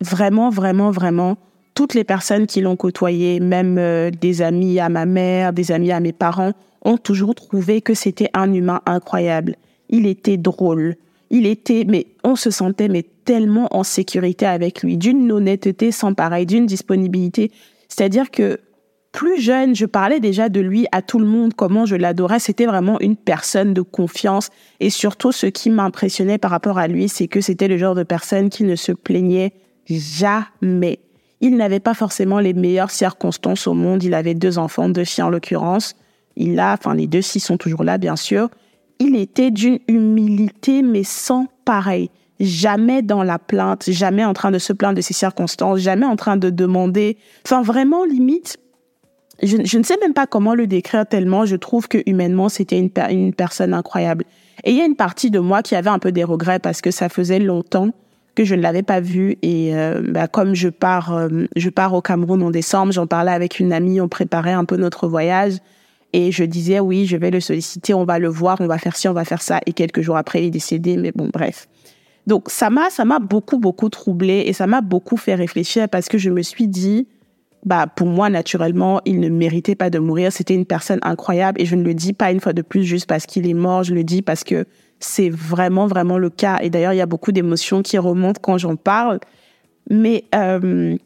vraiment, 0.00 0.50
vraiment, 0.50 0.90
vraiment, 0.90 1.36
toutes 1.74 1.94
les 1.94 2.04
personnes 2.04 2.46
qui 2.46 2.60
l'ont 2.60 2.76
côtoyé, 2.76 3.40
même 3.40 3.76
euh, 3.78 4.10
des 4.10 4.42
amis 4.42 4.78
à 4.80 4.88
ma 4.88 5.06
mère, 5.06 5.52
des 5.52 5.72
amis 5.72 5.92
à 5.92 6.00
mes 6.00 6.12
parents, 6.12 6.52
ont 6.82 6.98
toujours 6.98 7.34
trouvé 7.34 7.80
que 7.80 7.94
c'était 7.94 8.30
un 8.34 8.52
humain 8.52 8.80
incroyable. 8.86 9.56
Il 9.88 10.06
était 10.06 10.36
drôle. 10.36 10.96
Il 11.30 11.46
était, 11.46 11.84
mais 11.86 12.06
on 12.24 12.36
se 12.36 12.50
sentait 12.50 12.88
mais 12.88 13.04
tellement 13.24 13.68
en 13.76 13.82
sécurité 13.82 14.46
avec 14.46 14.82
lui, 14.82 14.96
d'une 14.96 15.30
honnêteté 15.32 15.90
sans 15.90 16.14
pareil, 16.14 16.46
d'une 16.46 16.66
disponibilité. 16.66 17.50
C'est-à-dire 17.88 18.30
que 18.30 18.60
plus 19.16 19.40
jeune, 19.40 19.74
je 19.74 19.86
parlais 19.86 20.20
déjà 20.20 20.50
de 20.50 20.60
lui 20.60 20.86
à 20.92 21.00
tout 21.00 21.18
le 21.18 21.26
monde, 21.26 21.54
comment 21.54 21.86
je 21.86 21.96
l'adorais. 21.96 22.38
C'était 22.38 22.66
vraiment 22.66 23.00
une 23.00 23.16
personne 23.16 23.72
de 23.72 23.80
confiance. 23.80 24.50
Et 24.78 24.90
surtout, 24.90 25.32
ce 25.32 25.46
qui 25.46 25.70
m'impressionnait 25.70 26.36
par 26.36 26.50
rapport 26.50 26.76
à 26.76 26.86
lui, 26.86 27.08
c'est 27.08 27.26
que 27.26 27.40
c'était 27.40 27.66
le 27.66 27.78
genre 27.78 27.94
de 27.94 28.02
personne 28.02 28.50
qui 28.50 28.64
ne 28.64 28.76
se 28.76 28.92
plaignait 28.92 29.54
jamais. 29.88 31.00
Il 31.40 31.56
n'avait 31.56 31.80
pas 31.80 31.94
forcément 31.94 32.40
les 32.40 32.52
meilleures 32.52 32.90
circonstances 32.90 33.66
au 33.66 33.72
monde. 33.72 34.02
Il 34.02 34.12
avait 34.12 34.34
deux 34.34 34.58
enfants, 34.58 34.90
deux 34.90 35.04
filles 35.04 35.24
en 35.24 35.30
l'occurrence. 35.30 35.96
Il 36.36 36.58
a, 36.60 36.74
enfin, 36.74 36.94
les 36.94 37.06
deux 37.06 37.22
filles 37.22 37.40
sont 37.40 37.56
toujours 37.56 37.84
là, 37.84 37.96
bien 37.96 38.16
sûr. 38.16 38.50
Il 38.98 39.16
était 39.16 39.50
d'une 39.50 39.78
humilité, 39.88 40.82
mais 40.82 41.04
sans 41.04 41.46
pareil. 41.64 42.10
Jamais 42.40 43.02
dans 43.02 43.22
la 43.22 43.38
plainte, 43.38 43.90
jamais 43.90 44.24
en 44.24 44.34
train 44.34 44.50
de 44.50 44.58
se 44.58 44.72
plaindre 44.72 44.96
de 44.96 45.00
ses 45.00 45.14
circonstances, 45.14 45.80
jamais 45.80 46.04
en 46.04 46.16
train 46.16 46.36
de 46.36 46.50
demander, 46.50 47.16
enfin 47.44 47.62
vraiment 47.62 48.04
limite 48.04 48.58
je, 49.42 49.78
ne 49.78 49.82
sais 49.82 49.96
même 50.00 50.14
pas 50.14 50.26
comment 50.26 50.54
le 50.54 50.66
décrire 50.66 51.06
tellement 51.06 51.44
je 51.44 51.56
trouve 51.56 51.88
que 51.88 51.98
humainement 52.06 52.48
c'était 52.48 52.78
une, 52.78 53.32
personne 53.32 53.74
incroyable. 53.74 54.24
Et 54.64 54.70
il 54.70 54.76
y 54.76 54.80
a 54.80 54.86
une 54.86 54.96
partie 54.96 55.30
de 55.30 55.38
moi 55.38 55.62
qui 55.62 55.74
avait 55.74 55.90
un 55.90 55.98
peu 55.98 56.12
des 56.12 56.24
regrets 56.24 56.58
parce 56.58 56.80
que 56.80 56.90
ça 56.90 57.08
faisait 57.08 57.38
longtemps 57.38 57.90
que 58.34 58.44
je 58.44 58.54
ne 58.54 58.62
l'avais 58.62 58.82
pas 58.82 59.00
vu 59.00 59.36
et 59.42 59.74
euh, 59.74 60.02
bah, 60.06 60.28
comme 60.28 60.54
je 60.54 60.68
pars 60.68 61.14
euh, 61.14 61.28
je 61.56 61.70
pars 61.70 61.94
au 61.94 62.02
Cameroun 62.02 62.42
en 62.42 62.50
décembre, 62.50 62.92
j'en 62.92 63.06
parlais 63.06 63.32
avec 63.32 63.60
une 63.60 63.72
amie, 63.72 64.00
on 64.00 64.08
préparait 64.08 64.52
un 64.52 64.64
peu 64.64 64.76
notre 64.76 65.08
voyage 65.08 65.58
et 66.12 66.32
je 66.32 66.44
disais 66.44 66.80
oui, 66.80 67.06
je 67.06 67.16
vais 67.16 67.30
le 67.30 67.40
solliciter, 67.40 67.94
on 67.94 68.04
va 68.04 68.18
le 68.18 68.28
voir, 68.28 68.58
on 68.60 68.66
va 68.66 68.78
faire 68.78 68.96
ci, 68.96 69.08
on 69.08 69.12
va 69.12 69.24
faire 69.24 69.42
ça. 69.42 69.60
Et 69.66 69.72
quelques 69.72 70.00
jours 70.00 70.16
après 70.16 70.42
il 70.42 70.46
est 70.46 70.50
décédé 70.50 70.96
mais 70.96 71.12
bon 71.12 71.30
bref. 71.32 71.68
Donc 72.26 72.50
ça 72.50 72.70
m'a 72.70 72.90
ça 72.90 73.04
m'a 73.04 73.18
beaucoup 73.18 73.58
beaucoup 73.58 73.88
troublé 73.88 74.44
et 74.46 74.52
ça 74.52 74.66
m'a 74.66 74.80
beaucoup 74.80 75.16
fait 75.16 75.34
réfléchir 75.34 75.88
parce 75.88 76.08
que 76.08 76.18
je 76.18 76.30
me 76.30 76.42
suis 76.42 76.68
dit 76.68 77.06
bah 77.64 77.86
pour 77.86 78.06
moi 78.06 78.30
naturellement 78.30 79.00
il 79.04 79.20
ne 79.20 79.28
méritait 79.28 79.74
pas 79.74 79.90
de 79.90 79.98
mourir. 79.98 80.32
C'était 80.32 80.54
une 80.54 80.66
personne 80.66 80.98
incroyable 81.02 81.60
et 81.60 81.66
je 81.66 81.76
ne 81.76 81.82
le 81.82 81.94
dis 81.94 82.12
pas 82.12 82.32
une 82.32 82.40
fois 82.40 82.52
de 82.52 82.62
plus 82.62 82.84
juste 82.84 83.06
parce 83.06 83.26
qu'il 83.26 83.48
est 83.48 83.54
mort. 83.54 83.82
Je 83.84 83.94
le 83.94 84.04
dis 84.04 84.22
parce 84.22 84.44
que 84.44 84.66
c'est 84.98 85.30
vraiment 85.30 85.86
vraiment 85.86 86.18
le 86.18 86.30
cas. 86.30 86.58
Et 86.62 86.70
d'ailleurs 86.70 86.92
il 86.92 86.98
y 86.98 87.02
a 87.02 87.06
beaucoup 87.06 87.32
d'émotions 87.32 87.82
qui 87.82 87.98
remontent 87.98 88.40
quand 88.42 88.58
j'en 88.58 88.76
parle. 88.76 89.20
Mais 89.88 90.24
euh, 90.34 90.96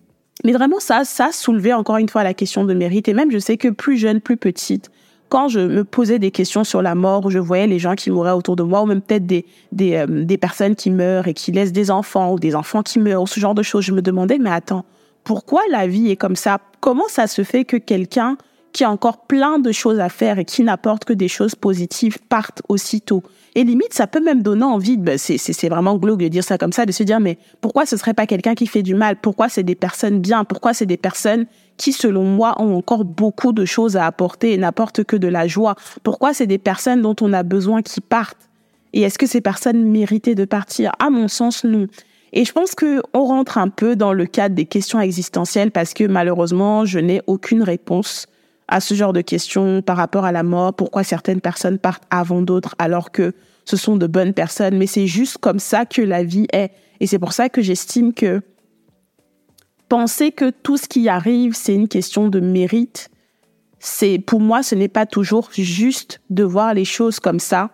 mais 0.45 0.53
vraiment 0.53 0.81
ça 0.81 1.05
ça 1.05 1.27
a 1.27 1.33
soulevé 1.33 1.73
encore 1.73 1.97
une 1.97 2.09
fois 2.09 2.25
la 2.25 2.35
question 2.35 2.65
de 2.65 2.75
mérite. 2.75 3.09
Et 3.09 3.15
même 3.15 3.31
je 3.31 3.39
sais 3.39 3.57
que 3.57 3.69
plus 3.69 3.97
jeune 3.97 4.21
plus 4.21 4.37
petite 4.37 4.91
quand 5.31 5.49
je 5.49 5.61
me 5.61 5.85
posais 5.85 6.19
des 6.19 6.33
questions 6.33 6.65
sur 6.65 6.83
la 6.83 6.95
mort, 6.95 7.31
je 7.31 7.39
voyais 7.39 7.69
les 7.69 7.79
gens 7.79 7.95
qui 7.95 8.11
mouraient 8.11 8.33
autour 8.33 8.57
de 8.57 8.65
moi, 8.65 8.83
ou 8.83 8.87
même 8.87 9.01
peut-être 9.01 9.27
des, 9.27 9.47
des, 9.73 9.95
euh, 9.95 10.25
des 10.25 10.37
personnes 10.37 10.75
qui 10.75 10.91
meurent 10.91 11.29
et 11.29 11.35
qui 11.35 11.53
laissent 11.53 11.73
des 11.73 11.91
enfants, 11.91 12.33
ou 12.33 12.39
des 12.39 12.57
enfants 12.57 12.83
qui 12.83 12.99
meurent, 12.99 13.23
ou 13.23 13.27
ce 13.29 13.39
genre 13.39 13.55
de 13.55 13.63
choses, 13.63 13.85
je 13.85 13.93
me 13.93 14.03
demandais, 14.03 14.39
mais 14.39 14.51
attends, 14.51 14.85
pourquoi 15.23 15.63
la 15.71 15.87
vie 15.87 16.11
est 16.11 16.17
comme 16.17 16.35
ça? 16.35 16.59
Comment 16.81 17.07
ça 17.09 17.29
se 17.29 17.45
fait 17.45 17.65
que 17.65 17.77
quelqu'un 17.77 18.37
qui 18.73 18.85
a 18.85 18.91
encore 18.91 19.27
plein 19.27 19.59
de 19.59 19.73
choses 19.73 20.01
à 20.01 20.09
faire 20.09 20.39
et 20.39 20.45
qui 20.45 20.63
n'apporte 20.63 21.05
que 21.05 21.13
des 21.13 21.29
choses 21.29 21.55
positives 21.55 22.19
parte 22.29 22.63
aussitôt. 22.69 23.23
Et 23.55 23.65
limite, 23.65 23.95
ça 23.95 24.07
peut 24.07 24.23
même 24.23 24.43
donner 24.43 24.65
envie, 24.65 24.97
ben 24.97 25.19
c'est 25.19 25.69
vraiment 25.69 25.97
glauque 25.97 26.21
de 26.21 26.29
dire 26.29 26.45
ça 26.45 26.57
comme 26.57 26.73
ça, 26.73 26.87
de 26.87 26.93
se 26.93 27.03
dire, 27.03 27.19
mais 27.19 27.37
pourquoi 27.61 27.85
ce 27.85 27.97
serait 27.97 28.15
pas 28.15 28.27
quelqu'un 28.27 28.55
qui 28.55 28.67
fait 28.67 28.83
du 28.83 28.95
mal? 28.95 29.17
Pourquoi 29.21 29.49
c'est 29.49 29.65
des 29.65 29.75
personnes 29.75 30.21
bien? 30.21 30.45
Pourquoi 30.45 30.73
c'est 30.73 30.87
des 30.87 30.97
personnes 30.97 31.47
qui, 31.77 31.93
selon 31.93 32.23
moi, 32.23 32.55
ont 32.63 32.77
encore 32.77 33.05
beaucoup 33.05 33.53
de 33.53 33.65
choses 33.65 33.97
à 33.97 34.07
apporter 34.07 34.53
et 34.53 34.57
n'apportent 34.57 35.03
que 35.03 35.17
de 35.17 35.27
la 35.27 35.49
joie? 35.49 35.75
Pourquoi 36.05 36.33
c'est 36.33 36.47
des 36.47 36.59
personnes 36.59 37.03
dont 37.03 37.17
on 37.21 37.33
a 37.33 37.43
besoin 37.43 37.83
qui 37.83 38.01
partent? 38.01 38.49
Et 38.93 39.03
est-ce 39.03 39.19
que 39.19 39.27
ces 39.27 39.41
personnes 39.41 39.83
méritaient 39.85 40.35
de 40.37 40.45
partir? 40.45 40.93
À 41.01 41.11
mon 41.11 41.27
sens, 41.27 41.65
non. 41.65 41.87
Et 42.33 42.45
je 42.45 42.53
pense 42.53 42.77
que 42.77 43.03
on 43.15 43.25
rentre 43.25 43.59
un 43.59 43.69
peu 43.69 43.97
dans 43.97 44.13
le 44.13 44.27
cadre 44.27 44.55
des 44.55 44.67
questions 44.67 45.01
existentielles 45.01 45.73
parce 45.73 45.95
que 45.95 46.05
malheureusement, 46.05 46.85
je 46.85 47.01
n'ai 47.01 47.23
aucune 47.27 47.65
réponse 47.65 48.27
à 48.71 48.81
ce 48.81 48.95
genre 48.95 49.13
de 49.13 49.21
questions 49.21 49.83
par 49.83 49.97
rapport 49.97 50.25
à 50.25 50.33
la 50.33 50.43
mort, 50.43 50.73
pourquoi 50.73 51.05
certaines 51.05 51.41
personnes 51.41 51.79
partent 51.79 52.05
avant 52.09 52.41
d'autres 52.41 52.75
alors 52.79 53.11
que 53.11 53.35
ce 53.65 53.77
sont 53.77 53.97
de 53.97 54.07
bonnes 54.07 54.33
personnes, 54.33 54.79
mais 54.79 54.87
c'est 54.87 55.07
juste 55.07 55.39
comme 55.39 55.59
ça 55.59 55.85
que 55.85 56.01
la 56.01 56.25
vie 56.25 56.47
est. 56.53 56.71
Et 57.01 57.07
c'est 57.07 57.19
pour 57.19 57.33
ça 57.33 57.49
que 57.49 57.61
j'estime 57.61 58.15
que 58.15 58.41
penser 59.89 60.31
que 60.31 60.51
tout 60.51 60.77
ce 60.77 60.89
qui 60.89 61.09
arrive, 61.09 61.55
c'est 61.55 61.75
une 61.75 61.89
question 61.89 62.29
de 62.29 62.41
mérite, 62.41 63.11
c'est 63.81 64.19
pour 64.19 64.41
moi, 64.41 64.63
ce 64.63 64.75
n'est 64.75 64.89
pas 64.89 65.07
toujours 65.07 65.51
juste 65.53 66.21
de 66.31 66.45
voir 66.45 66.75
les 66.75 66.85
choses 66.85 67.19
comme 67.19 67.41
ça 67.41 67.71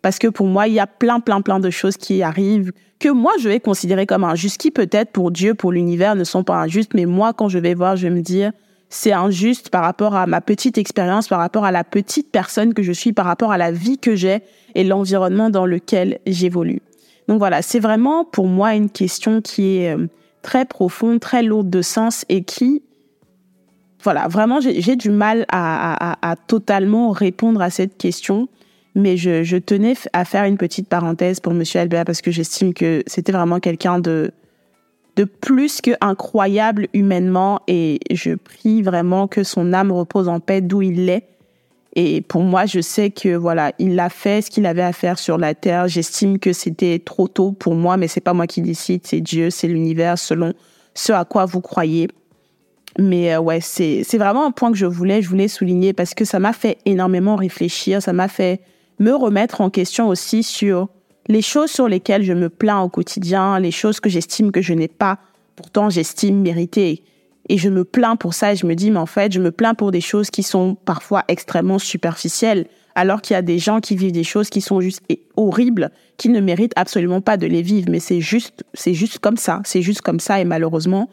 Parce 0.00 0.18
que 0.18 0.28
pour 0.28 0.46
moi, 0.46 0.66
il 0.66 0.74
y 0.74 0.80
a 0.80 0.86
plein, 0.86 1.20
plein, 1.20 1.42
plein 1.42 1.60
de 1.60 1.70
choses 1.70 1.96
qui 1.96 2.22
arrivent 2.22 2.72
que 2.98 3.08
moi, 3.08 3.32
je 3.40 3.48
vais 3.48 3.60
considérer 3.60 4.06
comme 4.06 4.24
injustes, 4.24 4.60
qui 4.60 4.70
peut-être 4.70 5.10
pour 5.10 5.30
Dieu, 5.30 5.54
pour 5.54 5.72
l'univers, 5.72 6.14
ne 6.14 6.24
sont 6.24 6.44
pas 6.44 6.56
injustes. 6.56 6.94
Mais 6.94 7.04
moi, 7.04 7.32
quand 7.32 7.48
je 7.48 7.58
vais 7.58 7.74
voir, 7.74 7.96
je 7.96 8.06
vais 8.06 8.14
me 8.14 8.22
dire, 8.22 8.52
c'est 8.92 9.12
injuste 9.12 9.70
par 9.70 9.82
rapport 9.82 10.14
à 10.14 10.26
ma 10.26 10.42
petite 10.42 10.76
expérience, 10.76 11.26
par 11.26 11.38
rapport 11.38 11.64
à 11.64 11.72
la 11.72 11.82
petite 11.82 12.30
personne 12.30 12.74
que 12.74 12.82
je 12.82 12.92
suis, 12.92 13.14
par 13.14 13.24
rapport 13.24 13.50
à 13.50 13.56
la 13.56 13.72
vie 13.72 13.96
que 13.96 14.14
j'ai 14.14 14.42
et 14.74 14.84
l'environnement 14.84 15.48
dans 15.48 15.64
lequel 15.64 16.18
j'évolue. 16.26 16.82
Donc 17.26 17.38
voilà, 17.38 17.62
c'est 17.62 17.80
vraiment 17.80 18.26
pour 18.26 18.48
moi 18.48 18.74
une 18.74 18.90
question 18.90 19.40
qui 19.40 19.78
est 19.78 19.96
euh, 19.96 20.08
très 20.42 20.66
profonde, 20.66 21.20
très 21.20 21.42
lourde 21.42 21.70
de 21.70 21.80
sens 21.80 22.26
et 22.28 22.44
qui, 22.44 22.82
voilà, 24.02 24.28
vraiment, 24.28 24.60
j'ai 24.60 24.96
du 24.96 25.10
mal 25.10 25.46
à, 25.50 26.36
totalement 26.46 27.12
répondre 27.12 27.62
à 27.62 27.70
cette 27.70 27.96
question. 27.96 28.48
Mais 28.94 29.16
je, 29.16 29.42
je 29.42 29.56
tenais 29.56 29.94
à 30.12 30.26
faire 30.26 30.44
une 30.44 30.58
petite 30.58 30.86
parenthèse 30.86 31.40
pour 31.40 31.54
Monsieur 31.54 31.80
Albert 31.80 32.04
parce 32.04 32.20
que 32.20 32.30
j'estime 32.30 32.74
que 32.74 33.02
c'était 33.06 33.32
vraiment 33.32 33.58
quelqu'un 33.58 34.00
de 34.00 34.32
de 35.16 35.24
plus 35.24 35.80
que 35.80 35.90
incroyable 36.00 36.88
humainement 36.94 37.60
et 37.68 37.98
je 38.10 38.34
prie 38.34 38.82
vraiment 38.82 39.28
que 39.28 39.44
son 39.44 39.72
âme 39.72 39.92
repose 39.92 40.28
en 40.28 40.40
paix 40.40 40.60
d'où 40.60 40.82
il 40.82 41.08
est. 41.08 41.28
Et 41.94 42.22
pour 42.22 42.42
moi, 42.42 42.64
je 42.64 42.80
sais 42.80 43.10
que 43.10 43.36
voilà, 43.36 43.72
il 43.78 44.00
a 44.00 44.08
fait 44.08 44.40
ce 44.40 44.50
qu'il 44.50 44.64
avait 44.64 44.82
à 44.82 44.94
faire 44.94 45.18
sur 45.18 45.36
la 45.36 45.54
terre. 45.54 45.88
J'estime 45.88 46.38
que 46.38 46.54
c'était 46.54 46.98
trop 46.98 47.28
tôt 47.28 47.52
pour 47.52 47.74
moi, 47.74 47.98
mais 47.98 48.08
c'est 48.08 48.22
pas 48.22 48.32
moi 48.32 48.46
qui 48.46 48.62
décide, 48.62 49.02
c'est 49.04 49.20
Dieu, 49.20 49.50
c'est 49.50 49.68
l'univers 49.68 50.18
selon 50.18 50.54
ce 50.94 51.12
à 51.12 51.26
quoi 51.26 51.44
vous 51.44 51.60
croyez. 51.60 52.08
Mais 52.98 53.34
euh, 53.34 53.40
ouais, 53.40 53.60
c'est 53.60 54.04
c'est 54.04 54.18
vraiment 54.18 54.46
un 54.46 54.50
point 54.50 54.70
que 54.70 54.76
je 54.76 54.86
voulais 54.86 55.22
je 55.22 55.28
voulais 55.28 55.48
souligner 55.48 55.92
parce 55.92 56.14
que 56.14 56.24
ça 56.24 56.38
m'a 56.38 56.52
fait 56.52 56.78
énormément 56.84 57.36
réfléchir, 57.36 58.02
ça 58.02 58.12
m'a 58.12 58.28
fait 58.28 58.60
me 58.98 59.12
remettre 59.12 59.60
en 59.60 59.70
question 59.70 60.08
aussi 60.08 60.42
sur 60.42 60.88
les 61.28 61.42
choses 61.42 61.70
sur 61.70 61.88
lesquelles 61.88 62.24
je 62.24 62.32
me 62.32 62.48
plains 62.48 62.80
au 62.80 62.88
quotidien, 62.88 63.58
les 63.58 63.70
choses 63.70 64.00
que 64.00 64.10
j'estime 64.10 64.52
que 64.52 64.62
je 64.62 64.74
n'ai 64.74 64.88
pas, 64.88 65.18
pourtant 65.56 65.90
j'estime 65.90 66.40
mériter. 66.40 67.02
Et 67.48 67.58
je 67.58 67.68
me 67.68 67.84
plains 67.84 68.16
pour 68.16 68.34
ça 68.34 68.52
et 68.52 68.56
je 68.56 68.66
me 68.66 68.74
dis, 68.74 68.90
mais 68.90 68.98
en 68.98 69.06
fait, 69.06 69.32
je 69.32 69.40
me 69.40 69.50
plains 69.50 69.74
pour 69.74 69.90
des 69.90 70.00
choses 70.00 70.30
qui 70.30 70.42
sont 70.42 70.76
parfois 70.84 71.24
extrêmement 71.28 71.78
superficielles, 71.78 72.66
alors 72.94 73.20
qu'il 73.20 73.34
y 73.34 73.36
a 73.36 73.42
des 73.42 73.58
gens 73.58 73.80
qui 73.80 73.96
vivent 73.96 74.12
des 74.12 74.24
choses 74.24 74.48
qui 74.48 74.60
sont 74.60 74.80
juste 74.80 75.02
horribles, 75.36 75.90
qui 76.16 76.28
ne 76.28 76.40
méritent 76.40 76.74
absolument 76.76 77.20
pas 77.20 77.36
de 77.36 77.46
les 77.46 77.62
vivre. 77.62 77.88
Mais 77.90 78.00
c'est 78.00 78.20
juste, 78.20 78.64
c'est 78.74 78.94
juste 78.94 79.18
comme 79.18 79.36
ça. 79.36 79.60
C'est 79.64 79.82
juste 79.82 80.02
comme 80.02 80.20
ça 80.20 80.40
et 80.40 80.44
malheureusement, 80.44 81.08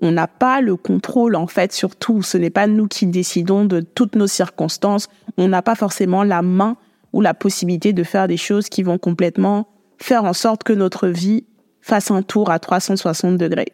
on 0.00 0.12
n'a 0.12 0.26
pas 0.26 0.60
le 0.60 0.76
contrôle 0.76 1.36
en 1.36 1.46
fait 1.46 1.72
sur 1.72 1.96
tout. 1.96 2.22
Ce 2.22 2.38
n'est 2.38 2.50
pas 2.50 2.66
nous 2.66 2.88
qui 2.88 3.06
décidons 3.06 3.64
de 3.64 3.80
toutes 3.80 4.16
nos 4.16 4.26
circonstances. 4.26 5.08
On 5.36 5.48
n'a 5.48 5.62
pas 5.62 5.74
forcément 5.74 6.22
la 6.24 6.42
main 6.42 6.76
la 7.22 7.34
possibilité 7.34 7.92
de 7.92 8.02
faire 8.02 8.28
des 8.28 8.36
choses 8.36 8.68
qui 8.68 8.82
vont 8.82 8.98
complètement 8.98 9.68
faire 9.98 10.24
en 10.24 10.32
sorte 10.32 10.62
que 10.62 10.72
notre 10.72 11.08
vie 11.08 11.44
fasse 11.80 12.10
un 12.10 12.22
tour 12.22 12.50
à 12.50 12.58
360 12.58 13.36
degrés. 13.36 13.72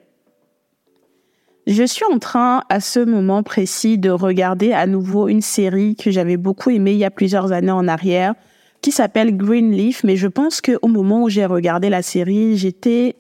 Je 1.67 1.83
suis 1.85 2.05
en 2.13 2.19
train, 2.19 2.63
à 2.69 2.81
ce 2.81 3.01
moment 3.01 3.43
précis, 3.43 3.97
de 3.97 4.11
regarder 4.11 4.73
à 4.73 4.87
nouveau 4.87 5.29
une 5.29 5.41
série 5.41 5.97
que 5.97 6.11
j'avais 6.11 6.37
beaucoup 6.37 6.71
aimée 6.71 6.93
il 6.93 6.99
y 6.99 7.05
a 7.05 7.11
plusieurs 7.11 7.53
années 7.53 7.71
en 7.71 7.89
arrière, 7.89 8.35
qui 8.83 8.93
s'appelle 8.93 9.35
Greenleaf, 9.35 10.05
mais 10.05 10.17
je 10.17 10.29
pense 10.29 10.61
qu'au 10.61 10.89
moment 10.89 11.23
où 11.23 11.31
j'ai 11.31 11.47
regardé 11.47 11.89
la 11.89 12.03
série, 12.03 12.59
j'étais, 12.59 13.17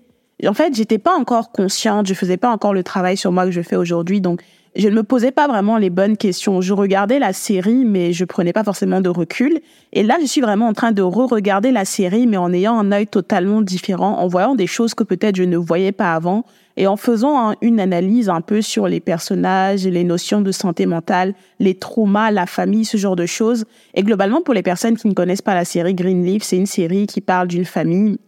en 0.47 0.52
fait, 0.52 0.75
j'étais 0.75 0.99
pas 0.99 1.16
encore 1.16 1.52
consciente, 1.52 2.07
je 2.07 2.12
faisais 2.12 2.37
pas 2.37 2.50
encore 2.50 2.75
le 2.75 2.83
travail 2.83 3.16
sur 3.16 3.33
moi 3.33 3.47
que 3.47 3.50
je 3.50 3.62
fais 3.62 3.76
aujourd'hui, 3.76 4.21
donc 4.21 4.43
je 4.76 4.88
ne 4.88 4.97
me 4.97 5.02
posais 5.04 5.31
pas 5.31 5.47
vraiment 5.47 5.78
les 5.78 5.90
bonnes 5.90 6.16
questions. 6.16 6.61
Je 6.61 6.73
regardais 6.73 7.19
la 7.19 7.33
série, 7.33 7.85
mais 7.85 8.12
je 8.12 8.25
prenais 8.25 8.52
pas 8.52 8.64
forcément 8.64 9.00
de 9.00 9.09
recul. 9.09 9.61
Et 9.93 10.02
là, 10.02 10.16
je 10.21 10.26
suis 10.26 10.40
vraiment 10.40 10.66
en 10.66 10.73
train 10.73 10.90
de 10.90 11.02
re-regarder 11.02 11.71
la 11.71 11.84
série, 11.84 12.26
mais 12.26 12.37
en 12.37 12.52
ayant 12.52 12.78
un 12.78 12.91
œil 12.91 13.06
totalement 13.06 13.63
différent, 13.63 14.19
en 14.19 14.26
voyant 14.26 14.56
des 14.56 14.67
choses 14.67 14.95
que 14.95 15.04
peut-être 15.04 15.37
je 15.37 15.45
ne 15.45 15.56
voyais 15.56 15.93
pas 15.93 16.15
avant, 16.15 16.45
et 16.76 16.89
en 16.89 16.97
faisant 16.97 17.54
une 17.63 17.78
analyse 17.78 18.28
un 18.28 18.41
peu 18.41 18.60
sur 18.60 18.89
les 18.89 18.99
personnages, 18.99 19.87
les 19.87 20.02
notions 20.02 20.41
de 20.41 20.50
santé 20.50 20.87
mentale, 20.87 21.34
les 21.60 21.75
traumas, 21.75 22.32
la 22.32 22.47
famille, 22.47 22.84
ce 22.84 22.97
genre 22.97 23.15
de 23.15 23.26
choses. 23.26 23.65
Et 23.95 24.02
globalement, 24.02 24.43
pour 24.43 24.54
les 24.54 24.63
personnes 24.63 24.97
qui 24.97 25.06
ne 25.06 25.15
connaissent 25.15 25.43
pas 25.43 25.54
la 25.54 25.65
série 25.65 25.95
Greenleaf, 25.95 26.43
c'est 26.43 26.56
une 26.56 26.67
série 26.67 27.06
qui 27.06 27.21
parle 27.21 27.47
d'une 27.47 27.65
famille, 27.65 28.19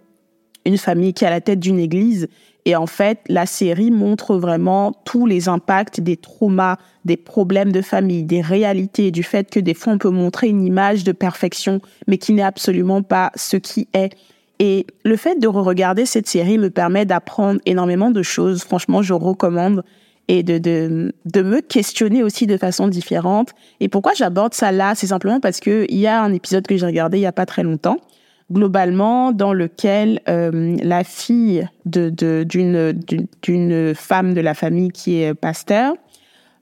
une 0.67 0.79
famille 0.79 1.15
qui 1.15 1.25
est 1.25 1.29
à 1.29 1.31
la 1.31 1.41
tête 1.41 1.61
d'une 1.61 1.79
église 1.79 2.29
et 2.67 2.75
en 2.75 2.89
fait, 2.89 3.21
la 3.29 3.47
série 3.47 3.93
montre 3.93 4.37
vraiment 4.37 4.93
tous 5.05 5.25
les 5.25 5.49
impacts 5.49 6.01
des 6.01 6.17
traumas, 6.17 6.79
des 7.05 7.17
problèmes 7.17 7.71
de 7.71 7.81
famille, 7.81 8.25
des 8.25 8.41
réalités, 8.41 9.13
du 9.13 9.23
fait 9.23 9.49
que 9.49 9.61
des 9.61 9.73
fois 9.73 9.93
on 9.93 9.99
peut 9.99 10.11
montrer 10.11 10.49
une 10.49 10.67
image 10.67 11.05
de 11.05 11.13
perfection, 11.13 11.81
mais 12.09 12.19
qui 12.19 12.33
n'est 12.33 12.43
absolument 12.43 13.05
pas 13.05 13.31
ce 13.37 13.57
qui 13.57 13.87
est. 13.95 14.11
Et 14.59 14.85
le 15.05 15.17
fait 15.17 15.39
de 15.39 15.47
re-regarder 15.47 16.07
cette 16.07 16.27
série 16.27 16.59
me 16.59 16.69
permet 16.69 17.07
d'apprendre 17.07 17.61
énormément 17.67 18.11
de 18.11 18.23
choses. 18.25 18.65
Franchement, 18.65 19.01
je 19.01 19.13
recommande 19.13 19.85
et 20.27 20.43
de, 20.43 20.59
de, 20.59 21.15
de 21.25 21.43
me 21.43 21.61
questionner 21.61 22.25
aussi 22.25 22.49
de 22.49 22.57
façon 22.57 22.89
différente. 22.89 23.51
Et 23.79 23.89
pourquoi 23.89 24.13
j'aborde 24.17 24.55
ça 24.55 24.73
là? 24.73 24.97
C'est 24.97 25.07
simplement 25.07 25.39
parce 25.39 25.61
que 25.61 25.87
il 25.89 25.99
y 25.99 26.09
a 26.09 26.21
un 26.21 26.33
épisode 26.33 26.67
que 26.67 26.77
j'ai 26.77 26.87
regardé 26.87 27.19
il 27.19 27.21
y 27.23 27.27
a 27.27 27.33
pas 27.33 27.47
très 27.47 27.63
longtemps 27.63 27.99
globalement 28.51 29.33
dans 29.33 29.53
lequel 29.53 30.21
euh, 30.29 30.77
la 30.83 31.05
fille 31.05 31.69
de 31.85 32.11
d'une 32.45 32.93
d'une 33.43 33.95
femme 33.95 34.35
de 34.35 34.41
la 34.41 34.55
famille 34.55 34.91
qui 34.91 35.21
est 35.21 35.35
pasteur 35.35 35.95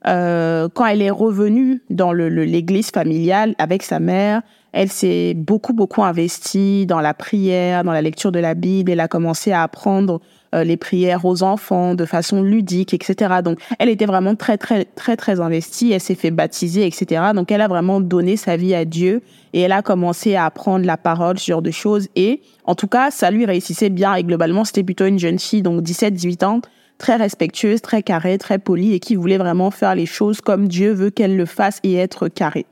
euh, 0.07 0.67
quand 0.73 0.85
elle 0.85 1.01
est 1.01 1.11
revenue 1.11 1.83
dans 1.89 2.11
le 2.11 2.27
l'église 2.27 2.89
familiale 2.89 3.53
avec 3.59 3.83
sa 3.83 3.99
mère 3.99 4.41
elle 4.71 4.89
s'est 4.89 5.35
beaucoup 5.35 5.73
beaucoup 5.73 6.03
investie 6.03 6.87
dans 6.87 7.01
la 7.01 7.13
prière 7.13 7.83
dans 7.83 7.93
la 7.93 8.01
lecture 8.01 8.31
de 8.31 8.39
la 8.39 8.55
Bible. 8.55 8.91
Elle 8.91 8.99
a 8.99 9.07
commencé 9.07 9.51
à 9.51 9.61
apprendre 9.63 10.21
les 10.63 10.77
prières 10.77 11.25
aux 11.25 11.43
enfants 11.43 11.95
de 11.95 12.05
façon 12.05 12.41
ludique, 12.41 12.93
etc. 12.93 13.35
Donc, 13.43 13.59
elle 13.79 13.89
était 13.89 14.05
vraiment 14.05 14.35
très, 14.35 14.57
très, 14.57 14.85
très, 14.85 15.17
très 15.17 15.39
investie. 15.39 15.91
Elle 15.91 16.01
s'est 16.01 16.15
fait 16.15 16.31
baptiser, 16.31 16.85
etc. 16.85 17.21
Donc, 17.33 17.51
elle 17.51 17.61
a 17.61 17.67
vraiment 17.67 17.99
donné 17.99 18.37
sa 18.37 18.57
vie 18.57 18.73
à 18.73 18.85
Dieu 18.85 19.21
et 19.53 19.61
elle 19.61 19.71
a 19.71 19.81
commencé 19.81 20.35
à 20.35 20.45
apprendre 20.45 20.85
la 20.85 20.97
parole, 20.97 21.39
ce 21.39 21.51
genre 21.51 21.61
de 21.61 21.71
choses. 21.71 22.07
Et 22.15 22.41
en 22.65 22.75
tout 22.75 22.87
cas, 22.87 23.11
ça 23.11 23.31
lui 23.31 23.45
réussissait 23.45 23.89
bien. 23.89 24.15
Et 24.15 24.23
globalement, 24.23 24.65
c'était 24.65 24.83
plutôt 24.83 25.05
une 25.05 25.19
jeune 25.19 25.39
fille, 25.39 25.61
donc 25.61 25.81
17, 25.81 26.13
18 26.13 26.43
ans, 26.43 26.61
très 26.97 27.15
respectueuse, 27.15 27.81
très 27.81 28.03
carrée, 28.03 28.37
très 28.37 28.59
polie 28.59 28.93
et 28.93 28.99
qui 28.99 29.15
voulait 29.15 29.37
vraiment 29.37 29.71
faire 29.71 29.95
les 29.95 30.05
choses 30.05 30.41
comme 30.41 30.67
Dieu 30.67 30.91
veut 30.91 31.09
qu'elle 31.09 31.35
le 31.35 31.45
fasse 31.45 31.79
et 31.83 31.95
être 31.95 32.27
carrée. 32.27 32.65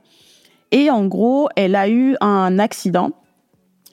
Et 0.72 0.90
en 0.90 1.06
gros, 1.06 1.48
elle 1.56 1.76
a 1.76 1.88
eu 1.88 2.16
un 2.20 2.58
accident 2.58 3.12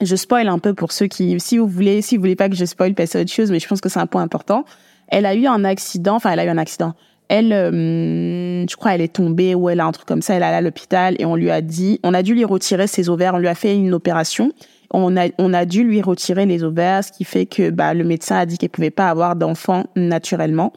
je 0.04 0.16
spoil 0.16 0.48
un 0.48 0.58
peu 0.58 0.74
pour 0.74 0.92
ceux 0.92 1.06
qui, 1.06 1.38
si 1.40 1.58
vous 1.58 1.66
voulez, 1.66 2.02
si 2.02 2.16
vous 2.16 2.22
voulez 2.22 2.36
pas 2.36 2.48
que 2.48 2.56
je 2.56 2.64
spoil, 2.64 2.94
passez 2.94 3.18
à 3.18 3.20
autre 3.22 3.32
chose, 3.32 3.50
mais 3.50 3.60
je 3.60 3.68
pense 3.68 3.80
que 3.80 3.88
c'est 3.88 4.00
un 4.00 4.06
point 4.06 4.22
important. 4.22 4.64
Elle 5.08 5.26
a 5.26 5.34
eu 5.34 5.46
un 5.46 5.64
accident, 5.64 6.16
enfin, 6.16 6.30
elle 6.32 6.40
a 6.40 6.44
eu 6.44 6.48
un 6.48 6.58
accident. 6.58 6.94
Elle, 7.28 7.52
euh, 7.52 8.66
je 8.68 8.76
crois, 8.76 8.94
elle 8.94 9.00
est 9.00 9.12
tombée 9.12 9.54
ou 9.54 9.68
elle 9.68 9.80
a 9.80 9.86
un 9.86 9.92
truc 9.92 10.06
comme 10.06 10.22
ça. 10.22 10.34
Elle 10.34 10.42
est 10.42 10.46
allée 10.46 10.56
à 10.56 10.60
l'hôpital 10.60 11.16
et 11.18 11.24
on 11.24 11.34
lui 11.34 11.50
a 11.50 11.60
dit, 11.60 11.98
on 12.02 12.12
a 12.14 12.22
dû 12.22 12.34
lui 12.34 12.44
retirer 12.44 12.86
ses 12.86 13.08
ovaires. 13.08 13.34
On 13.34 13.38
lui 13.38 13.48
a 13.48 13.54
fait 13.54 13.74
une 13.74 13.94
opération. 13.94 14.52
On 14.90 15.16
a, 15.16 15.28
on 15.38 15.54
a 15.54 15.64
dû 15.64 15.84
lui 15.84 16.02
retirer 16.02 16.44
les 16.44 16.62
ovaires, 16.62 17.02
ce 17.02 17.12
qui 17.12 17.24
fait 17.24 17.46
que 17.46 17.70
bah, 17.70 17.94
le 17.94 18.04
médecin 18.04 18.36
a 18.36 18.44
dit 18.44 18.58
qu'elle 18.58 18.68
pouvait 18.68 18.90
pas 18.90 19.08
avoir 19.08 19.36
d'enfant 19.36 19.84
naturellement. 19.96 20.72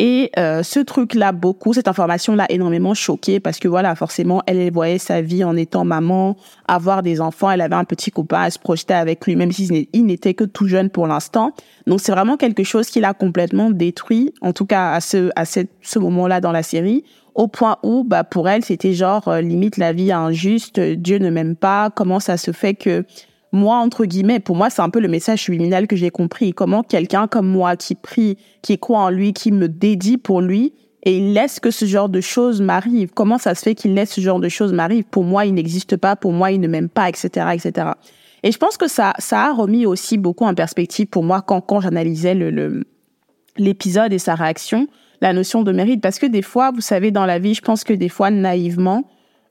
Et 0.00 0.32
euh, 0.38 0.64
ce 0.64 0.80
truc-là, 0.80 1.30
beaucoup, 1.30 1.72
cette 1.72 1.86
information-là, 1.86 2.46
énormément 2.48 2.94
choquée 2.94 3.38
parce 3.38 3.60
que 3.60 3.68
voilà, 3.68 3.94
forcément, 3.94 4.42
elle, 4.46 4.72
voyait 4.72 4.98
sa 4.98 5.20
vie 5.20 5.44
en 5.44 5.56
étant 5.56 5.84
maman, 5.84 6.36
avoir 6.66 7.02
des 7.02 7.20
enfants. 7.20 7.50
Elle 7.50 7.60
avait 7.60 7.76
un 7.76 7.84
petit 7.84 8.10
copain, 8.10 8.44
elle 8.44 8.52
se 8.52 8.58
projetait 8.58 8.94
avec 8.94 9.24
lui, 9.24 9.36
même 9.36 9.52
s'il 9.52 9.86
n'était 9.94 10.34
que 10.34 10.44
tout 10.44 10.66
jeune 10.66 10.90
pour 10.90 11.06
l'instant. 11.06 11.52
Donc 11.86 12.00
c'est 12.00 12.10
vraiment 12.10 12.36
quelque 12.36 12.64
chose 12.64 12.88
qui 12.88 13.00
l'a 13.00 13.14
complètement 13.14 13.70
détruit, 13.70 14.34
en 14.40 14.52
tout 14.52 14.66
cas 14.66 14.92
à 14.92 15.00
ce 15.00 15.30
à 15.36 15.44
ce 15.44 15.98
moment-là 15.98 16.40
dans 16.40 16.52
la 16.52 16.64
série, 16.64 17.04
au 17.34 17.48
point 17.48 17.78
où, 17.82 18.04
bah 18.04 18.24
pour 18.24 18.48
elle, 18.48 18.64
c'était 18.64 18.94
genre 18.94 19.28
euh, 19.28 19.40
limite 19.40 19.76
la 19.76 19.92
vie 19.92 20.12
injuste, 20.12 20.80
Dieu 20.80 21.18
ne 21.18 21.30
m'aime 21.30 21.56
pas. 21.56 21.90
Comment 21.90 22.20
ça 22.20 22.36
se 22.36 22.52
fait 22.52 22.74
que 22.74 23.04
moi, 23.54 23.76
entre 23.76 24.04
guillemets, 24.04 24.40
pour 24.40 24.56
moi, 24.56 24.70
c'est 24.70 24.82
un 24.82 24.90
peu 24.90 25.00
le 25.00 25.08
message 25.08 25.42
subliminal 25.42 25.86
que 25.86 25.96
j'ai 25.96 26.10
compris. 26.10 26.52
Comment 26.52 26.82
quelqu'un 26.82 27.26
comme 27.26 27.48
moi 27.48 27.76
qui 27.76 27.94
prie, 27.94 28.36
qui 28.62 28.78
croit 28.78 29.00
en 29.00 29.10
lui, 29.10 29.32
qui 29.32 29.52
me 29.52 29.68
dédie 29.68 30.18
pour 30.18 30.40
lui, 30.40 30.72
et 31.04 31.18
il 31.18 31.34
laisse 31.34 31.60
que 31.60 31.70
ce 31.70 31.84
genre 31.84 32.08
de 32.08 32.20
choses 32.20 32.62
m'arrive. 32.62 33.10
Comment 33.12 33.38
ça 33.38 33.54
se 33.54 33.62
fait 33.62 33.74
qu'il 33.74 33.94
laisse 33.94 34.12
ce 34.12 34.20
genre 34.20 34.40
de 34.40 34.48
choses 34.48 34.72
m'arrive 34.72 35.04
Pour 35.04 35.24
moi, 35.24 35.44
il 35.44 35.54
n'existe 35.54 35.96
pas. 35.96 36.16
Pour 36.16 36.32
moi, 36.32 36.50
il 36.50 36.60
ne 36.60 36.68
m'aime 36.68 36.88
pas, 36.88 37.08
etc., 37.08 37.28
etc. 37.52 37.88
Et 38.42 38.52
je 38.52 38.58
pense 38.58 38.76
que 38.76 38.88
ça, 38.88 39.12
ça 39.18 39.46
a 39.46 39.52
remis 39.52 39.86
aussi 39.86 40.18
beaucoup 40.18 40.44
en 40.44 40.54
perspective 40.54 41.06
pour 41.06 41.22
moi 41.22 41.42
quand, 41.42 41.60
quand 41.60 41.80
j'analysais 41.80 42.36
l'épisode 43.56 44.12
et 44.12 44.18
sa 44.18 44.34
réaction, 44.34 44.86
la 45.20 45.32
notion 45.32 45.62
de 45.62 45.72
mérite. 45.72 46.00
Parce 46.00 46.18
que 46.18 46.26
des 46.26 46.42
fois, 46.42 46.70
vous 46.70 46.80
savez, 46.80 47.10
dans 47.10 47.26
la 47.26 47.38
vie, 47.38 47.54
je 47.54 47.62
pense 47.62 47.84
que 47.84 47.92
des 47.92 48.08
fois, 48.08 48.30
naïvement, 48.30 49.04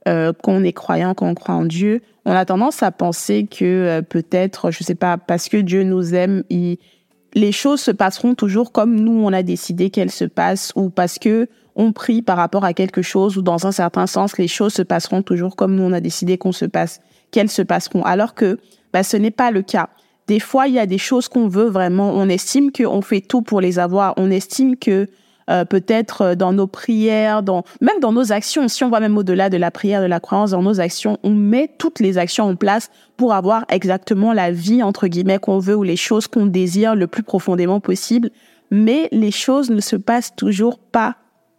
euh, 0.08 0.34
qu'on 0.34 0.64
est 0.64 0.74
croyant, 0.74 1.14
qu'on 1.14 1.34
croit 1.34 1.56
en 1.56 1.66
Dieu, 1.66 2.02
on 2.26 2.32
a 2.32 2.46
tendance 2.46 2.84
à 2.84 2.92
penser 2.92 3.46
que 3.46 3.66
euh, 3.66 4.02
peut-être, 4.02 4.72
je 4.72 4.84
sais 4.84 4.96
pas, 4.96 5.18
parce 5.18 5.50
que 5.50 5.58
Dieu 5.58 5.84
nous 5.84 6.16
aime, 6.16 6.44
les 6.50 7.52
choses 7.52 7.82
se 7.82 7.92
passeront 7.92 8.36
toujours 8.36 8.72
comme 8.72 8.96
nous 8.96 9.24
on 9.24 9.34
a 9.34 9.44
décidé 9.44 9.90
qu'elles 9.90 10.12
se 10.12 10.26
passent, 10.26 10.72
ou 10.76 10.90
parce 10.90 11.20
que 11.20 11.48
on 11.76 11.92
prie 11.92 12.22
par 12.22 12.38
rapport 12.38 12.66
à 12.66 12.74
quelque 12.74 13.02
chose, 13.02 13.38
ou 13.38 13.42
dans 13.42 13.66
un 13.66 13.72
certain 13.72 14.08
sens, 14.08 14.38
les 14.38 14.48
choses 14.48 14.74
se 14.74 14.84
passeront 14.84 15.24
toujours 15.24 15.56
comme 15.56 15.76
nous 15.76 15.84
on 15.84 15.94
a 15.94 16.02
décidé 16.02 16.38
qu'on 16.38 16.52
se 16.52 16.66
passe, 16.66 17.02
qu'elles 17.32 17.50
se 17.50 17.62
passeront. 17.62 18.04
Alors 18.04 18.36
que 18.36 18.60
bah, 18.94 19.04
ce 19.04 19.18
n'est 19.18 19.32
pas 19.32 19.52
le 19.52 19.64
cas. 19.64 19.90
Des 20.28 20.40
fois, 20.40 20.68
il 20.68 20.76
y 20.76 20.80
a 20.80 20.86
des 20.86 20.98
choses 20.98 21.28
qu'on 21.28 21.48
veut 21.48 21.68
vraiment. 21.68 22.12
On 22.12 22.30
estime 22.30 22.72
qu'on 22.72 23.02
fait 23.02 23.22
tout 23.22 23.42
pour 23.42 23.60
les 23.60 23.80
avoir. 23.80 24.14
On 24.18 24.32
estime 24.32 24.78
que 24.78 25.10
euh, 25.50 25.66
peut-être 25.66 26.22
euh, 26.22 26.36
dans 26.36 26.54
nos 26.54 26.68
prières, 26.68 27.44
dans 27.44 27.64
même 27.82 28.00
dans 28.00 28.12
nos 28.12 28.32
actions, 28.32 28.68
si 28.68 28.84
on 28.84 28.90
va 28.90 29.00
même 29.00 29.18
au-delà 29.18 29.50
de 29.50 29.58
la 29.58 29.72
prière, 29.72 30.02
de 30.02 30.08
la 30.08 30.20
croyance, 30.20 30.52
dans 30.52 30.62
nos 30.62 30.80
actions, 30.80 31.18
on 31.24 31.32
met 31.32 31.70
toutes 31.78 32.00
les 32.00 32.18
actions 32.18 32.46
en 32.46 32.56
place 32.56 32.90
pour 33.18 33.34
avoir 33.34 33.66
exactement 33.70 34.34
la 34.34 34.52
vie 34.52 34.84
entre 34.84 35.08
guillemets 35.08 35.40
qu'on 35.40 35.60
veut 35.60 35.76
ou 35.76 35.84
les 35.84 35.98
choses 35.98 36.28
qu'on 36.28 36.46
désire 36.46 36.96
le 36.96 37.08
plus 37.08 37.24
profondément 37.24 37.80
possible. 37.80 38.30
Mais 38.72 39.10
les 39.12 39.32
choses 39.32 39.70
ne 39.70 39.82
se 39.82 39.96
passent 39.96 40.36
toujours 40.36 40.80
pas 40.80 41.16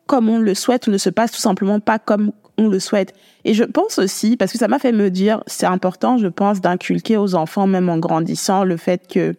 comme 0.06 0.28
on 0.28 0.38
le 0.38 0.54
souhaite 0.54 0.86
ou 0.86 0.90
ne 0.90 0.98
se 0.98 1.10
passent 1.10 1.32
tout 1.32 1.40
simplement 1.40 1.80
pas 1.80 1.98
comme 1.98 2.32
on 2.58 2.68
le 2.68 2.78
souhaite. 2.78 3.14
Et 3.44 3.54
je 3.54 3.64
pense 3.64 3.98
aussi, 3.98 4.36
parce 4.36 4.52
que 4.52 4.58
ça 4.58 4.68
m'a 4.68 4.78
fait 4.78 4.92
me 4.92 5.10
dire, 5.10 5.42
c'est 5.46 5.66
important, 5.66 6.18
je 6.18 6.28
pense, 6.28 6.60
d'inculquer 6.60 7.16
aux 7.16 7.34
enfants, 7.34 7.66
même 7.66 7.88
en 7.88 7.98
grandissant, 7.98 8.64
le 8.64 8.76
fait 8.76 9.06
que 9.08 9.34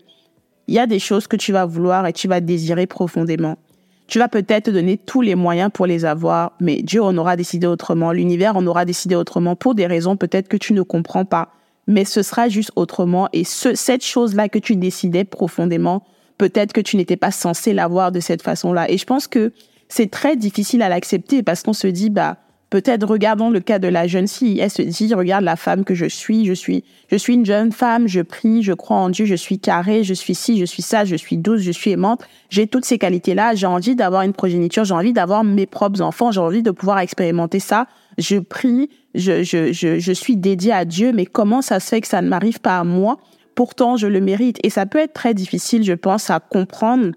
il 0.68 0.74
y 0.74 0.80
a 0.80 0.88
des 0.88 1.00
choses 1.00 1.28
que 1.28 1.36
tu 1.36 1.52
vas 1.52 1.66
vouloir 1.66 2.08
et 2.08 2.14
tu 2.14 2.28
vas 2.28 2.42
désirer 2.42 2.88
profondément. 2.88 3.58
Tu 4.08 4.20
vas 4.20 4.28
peut-être 4.28 4.66
te 4.66 4.72
donner 4.72 4.98
tous 4.98 5.22
les 5.22 5.36
moyens 5.36 5.72
pour 5.74 5.86
les 5.86 6.06
avoir, 6.06 6.54
mais 6.60 6.82
Dieu 6.82 7.02
en 7.02 7.18
aura 7.18 7.36
décidé 7.36 7.66
autrement, 7.66 8.12
l'univers 8.12 8.56
en 8.56 8.66
aura 8.68 8.86
décidé 8.86 9.16
autrement 9.16 9.56
pour 9.56 9.74
des 9.74 9.88
raisons 9.88 10.16
peut-être 10.16 10.48
que 10.48 10.58
tu 10.58 10.74
ne 10.74 10.84
comprends 10.84 11.26
pas, 11.26 11.54
mais 11.88 12.06
ce 12.06 12.22
sera 12.22 12.48
juste 12.48 12.72
autrement 12.76 13.30
et 13.34 13.44
ce, 13.44 13.74
cette 13.74 14.06
chose-là 14.06 14.50
que 14.50 14.60
tu 14.60 14.76
décidais 14.76 15.24
profondément, 15.24 16.04
peut-être 16.38 16.74
que 16.74 16.82
tu 16.82 16.98
n'étais 16.98 17.18
pas 17.18 17.32
censé 17.32 17.74
l'avoir 17.74 18.12
de 18.12 18.20
cette 18.20 18.42
façon-là. 18.42 18.90
Et 18.92 18.98
je 18.98 19.06
pense 19.06 19.28
que 19.28 19.54
c'est 19.88 20.12
très 20.12 20.36
difficile 20.36 20.82
à 20.82 20.90
l'accepter 20.90 21.44
parce 21.44 21.64
qu'on 21.64 21.74
se 21.74 21.88
dit, 21.88 22.10
bah, 22.10 22.38
Peut-être 22.72 23.08
regardons 23.08 23.52
le 23.52 23.60
cas 23.60 23.80
de 23.80 23.88
la 23.88 24.08
jeune 24.08 24.28
fille. 24.28 24.60
Elle 24.60 24.72
se 24.72 24.82
dit, 24.82 25.14
regarde 25.14 25.44
la 25.44 25.56
femme 25.56 25.84
que 25.86 25.94
je 25.94 26.08
suis. 26.08 26.46
Je 26.46 26.54
suis, 26.54 26.84
je 27.10 27.16
suis 27.16 27.36
une 27.36 27.46
jeune 27.46 27.72
femme. 27.72 28.08
Je 28.08 28.22
prie, 28.22 28.64
je 28.64 28.74
crois 28.74 28.98
en 28.98 29.10
Dieu. 29.10 29.26
Je 29.26 29.36
suis 29.36 29.60
carrée. 29.60 30.04
Je 30.04 30.14
suis 30.14 30.36
ci, 30.36 30.58
je 30.60 30.66
suis 30.66 30.82
ça. 30.82 31.06
Je 31.06 31.16
suis 31.16 31.38
douce. 31.38 31.62
Je 31.62 31.72
suis 31.72 31.92
aimante. 31.92 32.24
J'ai 32.50 32.68
toutes 32.68 32.86
ces 32.86 32.98
qualités-là. 32.98 33.56
J'ai 33.56 33.68
envie 33.68 33.96
d'avoir 33.96 34.24
une 34.24 34.34
progéniture. 34.34 34.84
J'ai 34.84 34.94
envie 34.94 35.14
d'avoir 35.14 35.44
mes 35.44 35.68
propres 35.68 36.02
enfants. 36.02 36.32
J'ai 36.32 36.42
envie 36.42 36.64
de 36.64 36.72
pouvoir 36.72 37.00
expérimenter 37.00 37.60
ça. 37.60 37.88
Je 38.18 38.38
prie. 38.38 38.90
Je, 39.14 39.44
je, 39.44 39.72
je, 39.72 40.00
je 40.00 40.12
suis 40.12 40.36
dédiée 40.36 40.74
à 40.74 40.86
Dieu. 40.86 41.12
Mais 41.14 41.26
comment 41.26 41.62
ça 41.62 41.80
se 41.80 41.88
fait 41.88 42.02
que 42.02 42.08
ça 42.08 42.22
ne 42.22 42.28
m'arrive 42.28 42.60
pas 42.60 42.80
à 42.80 42.84
moi? 42.84 43.20
Pourtant, 43.54 43.96
je 43.96 44.08
le 44.08 44.20
mérite. 44.20 44.58
Et 44.64 44.70
ça 44.70 44.86
peut 44.86 45.00
être 45.00 45.14
très 45.14 45.34
difficile, 45.34 45.84
je 45.84 45.94
pense, 45.94 46.30
à 46.30 46.40
comprendre 46.42 47.12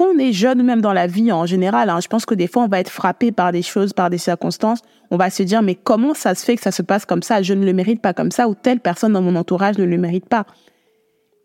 qu'on 0.00 0.18
est 0.18 0.32
jeune, 0.32 0.62
même 0.62 0.80
dans 0.80 0.94
la 0.94 1.06
vie 1.06 1.30
en 1.30 1.44
général, 1.44 1.90
hein, 1.90 1.98
je 2.02 2.08
pense 2.08 2.24
que 2.24 2.34
des 2.34 2.46
fois, 2.46 2.62
on 2.62 2.68
va 2.68 2.80
être 2.80 2.88
frappé 2.88 3.32
par 3.32 3.52
des 3.52 3.60
choses, 3.60 3.92
par 3.92 4.08
des 4.08 4.16
circonstances. 4.16 4.80
On 5.10 5.18
va 5.18 5.28
se 5.28 5.42
dire, 5.42 5.60
mais 5.60 5.74
comment 5.74 6.14
ça 6.14 6.34
se 6.34 6.42
fait 6.42 6.56
que 6.56 6.62
ça 6.62 6.70
se 6.70 6.80
passe 6.80 7.04
comme 7.04 7.22
ça? 7.22 7.42
Je 7.42 7.52
ne 7.52 7.66
le 7.66 7.74
mérite 7.74 8.00
pas 8.00 8.14
comme 8.14 8.30
ça, 8.30 8.48
ou 8.48 8.54
telle 8.54 8.80
personne 8.80 9.12
dans 9.12 9.20
mon 9.20 9.36
entourage 9.36 9.76
ne 9.76 9.84
le 9.84 9.98
mérite 9.98 10.26
pas. 10.26 10.46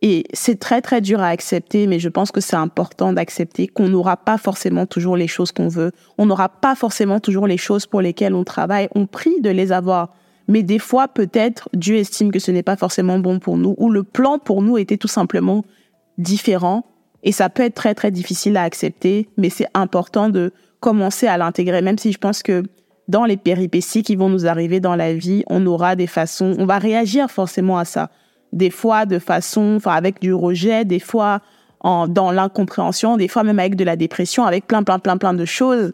Et 0.02 0.24
c'est 0.32 0.58
très, 0.58 0.82
très 0.82 1.02
dur 1.02 1.20
à 1.20 1.28
accepter, 1.28 1.86
mais 1.86 2.00
je 2.00 2.08
pense 2.08 2.32
que 2.32 2.40
c'est 2.40 2.56
important 2.56 3.12
d'accepter 3.12 3.68
qu'on 3.68 3.90
n'aura 3.90 4.16
pas 4.16 4.38
forcément 4.38 4.86
toujours 4.86 5.18
les 5.18 5.28
choses 5.28 5.52
qu'on 5.52 5.68
veut. 5.68 5.92
On 6.18 6.26
n'aura 6.26 6.48
pas 6.48 6.76
forcément 6.76 7.20
toujours 7.20 7.48
les 7.48 7.58
choses 7.58 7.86
pour 7.86 8.00
lesquelles 8.00 8.34
on 8.34 8.46
travaille. 8.46 8.88
On 8.96 9.06
prie 9.06 9.42
de 9.42 9.50
les 9.50 9.74
avoir. 9.74 10.14
Mais 10.48 10.64
des 10.64 10.80
fois, 10.80 11.10
peut-être, 11.10 11.68
Dieu 11.74 11.98
estime 11.98 12.32
que 12.32 12.40
ce 12.40 12.52
n'est 12.52 12.64
pas 12.64 12.78
forcément 12.78 13.20
bon 13.20 13.40
pour 13.40 13.58
nous, 13.58 13.76
ou 13.78 13.90
le 13.90 14.04
plan 14.04 14.40
pour 14.40 14.62
nous 14.62 14.78
était 14.78 14.96
tout 14.96 15.10
simplement 15.10 15.66
différent 16.18 16.86
et 17.26 17.32
ça 17.32 17.50
peut 17.50 17.64
être 17.64 17.74
très, 17.74 17.96
très 17.96 18.12
difficile 18.12 18.56
à 18.56 18.62
accepter, 18.62 19.28
mais 19.36 19.50
c'est 19.50 19.68
important 19.74 20.30
de 20.30 20.54
commencer 20.80 21.26
à 21.26 21.38
l'intégrer, 21.38 21.82
même 21.82 21.98
si 21.98 22.12
je 22.12 22.20
pense 22.20 22.44
que 22.44 22.64
dans 23.08 23.26
les 23.26 23.36
péripéties 23.36 24.04
qui 24.04 24.16
vont 24.16 24.30
nous 24.30 24.46
arriver 24.46 24.80
dans 24.80 24.96
la 24.96 25.14
vie, 25.14 25.44
on 25.48 25.66
aura 25.66 25.96
des 25.96 26.08
façons, 26.08 26.56
on 26.60 26.66
va 26.66 26.78
réagir 26.78 27.30
forcément 27.30 27.80
à 27.80 27.86
ça. 27.86 28.12
Des 28.54 28.70
fois 28.70 29.08
de 29.08 29.20
façon, 29.20 29.76
enfin, 29.78 29.94
avec 29.94 30.22
du 30.22 30.34
rejet, 30.34 30.86
des 30.86 31.00
fois 31.00 31.42
en, 31.80 32.08
dans 32.08 32.32
l'incompréhension, 32.32 33.18
des 33.18 33.28
fois 33.28 33.44
même 33.44 33.60
avec 33.60 33.76
de 33.76 33.84
la 33.84 33.96
dépression, 33.96 34.46
avec 34.46 34.68
plein, 34.68 34.84
plein, 34.84 35.00
plein, 35.00 35.18
plein 35.18 35.34
de 35.34 35.46
choses. 35.46 35.94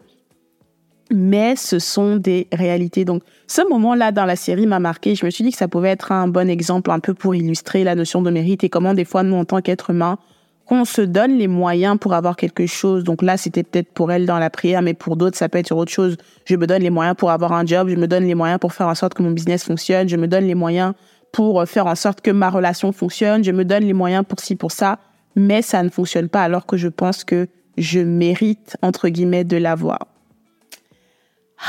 Mais 1.10 1.56
ce 1.56 1.78
sont 1.78 2.16
des 2.16 2.46
réalités. 2.52 3.04
Donc, 3.04 3.22
ce 3.46 3.66
moment-là 3.68 4.12
dans 4.12 4.24
la 4.24 4.36
série 4.36 4.66
m'a 4.66 4.78
marqué. 4.78 5.14
Je 5.14 5.26
me 5.26 5.30
suis 5.30 5.44
dit 5.44 5.50
que 5.50 5.58
ça 5.58 5.68
pouvait 5.68 5.90
être 5.90 6.12
un 6.12 6.28
bon 6.28 6.48
exemple 6.48 6.90
un 6.90 7.00
peu 7.00 7.12
pour 7.12 7.34
illustrer 7.34 7.84
la 7.84 7.94
notion 7.94 8.22
de 8.22 8.30
mérite 8.30 8.64
et 8.64 8.70
comment 8.70 8.94
des 8.94 9.04
fois 9.04 9.22
nous, 9.22 9.36
en 9.36 9.44
tant 9.44 9.60
qu'être 9.60 9.90
humain, 9.90 10.18
qu'on 10.66 10.84
se 10.84 11.02
donne 11.02 11.36
les 11.38 11.48
moyens 11.48 11.98
pour 11.98 12.14
avoir 12.14 12.36
quelque 12.36 12.66
chose. 12.66 13.04
Donc 13.04 13.22
là, 13.22 13.36
c'était 13.36 13.62
peut-être 13.62 13.92
pour 13.92 14.12
elle 14.12 14.26
dans 14.26 14.38
la 14.38 14.50
prière, 14.50 14.82
mais 14.82 14.94
pour 14.94 15.16
d'autres, 15.16 15.36
ça 15.36 15.48
peut 15.48 15.58
être 15.58 15.66
sur 15.66 15.76
autre 15.76 15.92
chose. 15.92 16.16
Je 16.44 16.56
me 16.56 16.66
donne 16.66 16.82
les 16.82 16.90
moyens 16.90 17.16
pour 17.16 17.30
avoir 17.30 17.52
un 17.52 17.66
job, 17.66 17.88
je 17.88 17.96
me 17.96 18.06
donne 18.06 18.24
les 18.24 18.34
moyens 18.34 18.58
pour 18.60 18.72
faire 18.72 18.88
en 18.88 18.94
sorte 18.94 19.14
que 19.14 19.22
mon 19.22 19.30
business 19.30 19.64
fonctionne, 19.64 20.08
je 20.08 20.16
me 20.16 20.28
donne 20.28 20.44
les 20.44 20.54
moyens 20.54 20.94
pour 21.32 21.66
faire 21.66 21.86
en 21.86 21.94
sorte 21.94 22.20
que 22.20 22.30
ma 22.30 22.50
relation 22.50 22.92
fonctionne, 22.92 23.42
je 23.42 23.50
me 23.52 23.64
donne 23.64 23.84
les 23.84 23.94
moyens 23.94 24.24
pour 24.28 24.40
ci, 24.40 24.54
pour 24.54 24.70
ça, 24.70 24.98
mais 25.34 25.62
ça 25.62 25.82
ne 25.82 25.88
fonctionne 25.88 26.28
pas 26.28 26.42
alors 26.42 26.66
que 26.66 26.76
je 26.76 26.88
pense 26.88 27.24
que 27.24 27.48
je 27.78 28.00
mérite, 28.00 28.76
entre 28.82 29.08
guillemets, 29.08 29.44
de 29.44 29.56
l'avoir. 29.56 29.98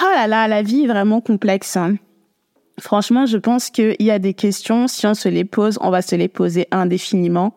Ah 0.02 0.12
là 0.16 0.28
là, 0.28 0.48
la 0.48 0.62
vie 0.62 0.84
est 0.84 0.88
vraiment 0.88 1.22
complexe. 1.22 1.78
Hein. 1.78 1.96
Franchement, 2.80 3.26
je 3.26 3.38
pense 3.38 3.70
qu'il 3.70 3.96
y 4.00 4.12
a 4.12 4.20
des 4.20 4.34
questions, 4.34 4.88
si 4.88 5.08
on 5.08 5.14
se 5.14 5.30
les 5.30 5.46
pose, 5.46 5.78
on 5.82 5.92
va 5.92 6.02
se 6.02 6.16
les 6.16 6.28
poser 6.28 6.68
indéfiniment 6.72 7.54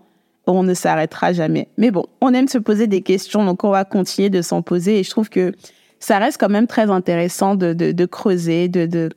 on 0.46 0.62
ne 0.62 0.74
s'arrêtera 0.74 1.32
jamais. 1.32 1.68
Mais 1.76 1.90
bon, 1.90 2.06
on 2.20 2.32
aime 2.32 2.48
se 2.48 2.58
poser 2.58 2.86
des 2.86 3.02
questions, 3.02 3.44
donc 3.44 3.64
on 3.64 3.70
va 3.70 3.84
continuer 3.84 4.30
de 4.30 4.42
s'en 4.42 4.62
poser. 4.62 5.00
Et 5.00 5.02
je 5.02 5.10
trouve 5.10 5.28
que 5.28 5.52
ça 5.98 6.18
reste 6.18 6.38
quand 6.38 6.48
même 6.48 6.66
très 6.66 6.90
intéressant 6.90 7.54
de, 7.56 8.04
creuser, 8.06 8.68
de 8.68 9.10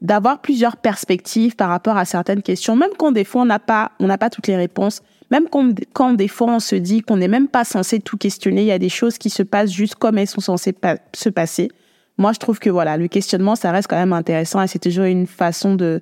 d'avoir 0.00 0.40
plusieurs 0.40 0.76
perspectives 0.76 1.56
par 1.56 1.68
rapport 1.68 1.96
à 1.96 2.04
certaines 2.04 2.42
questions, 2.42 2.76
même 2.76 2.90
quand 2.96 3.10
des 3.10 3.24
fois 3.24 3.42
on 3.42 3.46
n'a 3.46 3.58
pas, 3.58 3.90
on 3.98 4.06
n'a 4.06 4.16
pas 4.16 4.30
toutes 4.30 4.46
les 4.46 4.56
réponses, 4.56 5.02
même 5.32 5.48
quand, 5.50 5.74
quand 5.92 6.12
des 6.12 6.28
fois 6.28 6.52
on 6.52 6.60
se 6.60 6.76
dit 6.76 7.02
qu'on 7.02 7.16
n'est 7.16 7.26
même 7.26 7.48
pas 7.48 7.64
censé 7.64 7.98
tout 7.98 8.16
questionner, 8.16 8.62
il 8.62 8.68
y 8.68 8.72
a 8.72 8.78
des 8.78 8.88
choses 8.88 9.18
qui 9.18 9.28
se 9.28 9.42
passent 9.42 9.72
juste 9.72 9.96
comme 9.96 10.16
elles 10.18 10.28
sont 10.28 10.40
censées 10.40 10.74
se 11.14 11.28
passer. 11.28 11.70
Moi, 12.16 12.32
je 12.32 12.38
trouve 12.38 12.58
que 12.58 12.70
voilà, 12.70 12.96
le 12.96 13.08
questionnement, 13.08 13.56
ça 13.56 13.72
reste 13.72 13.88
quand 13.88 13.96
même 13.96 14.12
intéressant 14.12 14.62
et 14.62 14.68
c'est 14.68 14.78
toujours 14.78 15.04
une 15.04 15.26
façon 15.26 15.74
de, 15.74 16.00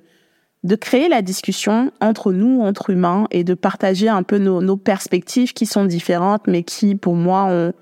de 0.63 0.75
créer 0.75 1.07
la 1.07 1.21
discussion 1.21 1.91
entre 2.01 2.33
nous, 2.33 2.61
entre 2.61 2.89
humains, 2.89 3.27
et 3.31 3.43
de 3.43 3.53
partager 3.53 4.09
un 4.09 4.23
peu 4.23 4.37
nos, 4.37 4.77
perspectives 4.77 5.53
qui 5.53 5.65
sont 5.65 5.85
différentes, 5.85 6.47
mais 6.47 6.63
qui, 6.63 6.95
pour 6.95 7.15
moi, 7.15 7.45
ont 7.45 7.73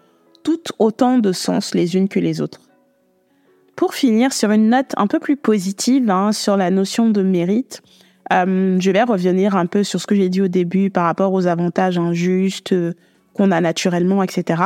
toutes 0.44 0.72
autant 0.78 1.18
de 1.18 1.32
sens 1.32 1.74
les 1.74 1.96
unes 1.96 2.08
que 2.08 2.20
les 2.20 2.42
autres. 2.42 2.62
Pour 3.76 3.94
finir 3.94 4.32
sur 4.32 4.52
une 4.52 4.70
note 4.70 4.94
un 4.96 5.08
peu 5.08 5.20
plus 5.20 5.36
positive 5.36 6.10
hein, 6.10 6.32
sur 6.32 6.56
la 6.56 6.70
notion 6.70 7.10
de 7.10 7.22
mérite, 7.22 7.82
euh, 8.32 8.78
je 8.80 8.92
vais 8.92 9.04
revenir 9.04 9.56
un 9.56 9.66
peu 9.66 9.84
sur 9.84 10.00
ce 10.00 10.08
que 10.08 10.16
j'ai 10.16 10.30
dit 10.30 10.42
au 10.42 10.48
début 10.48 10.90
par 10.90 11.06
rapport 11.06 11.34
aux 11.34 11.48
avantages 11.48 11.98
injustes 11.98 12.74
euh, 12.74 12.94
qu'on 13.34 13.52
a 13.52 13.62
naturellement, 13.62 14.24
etc. 14.24 14.64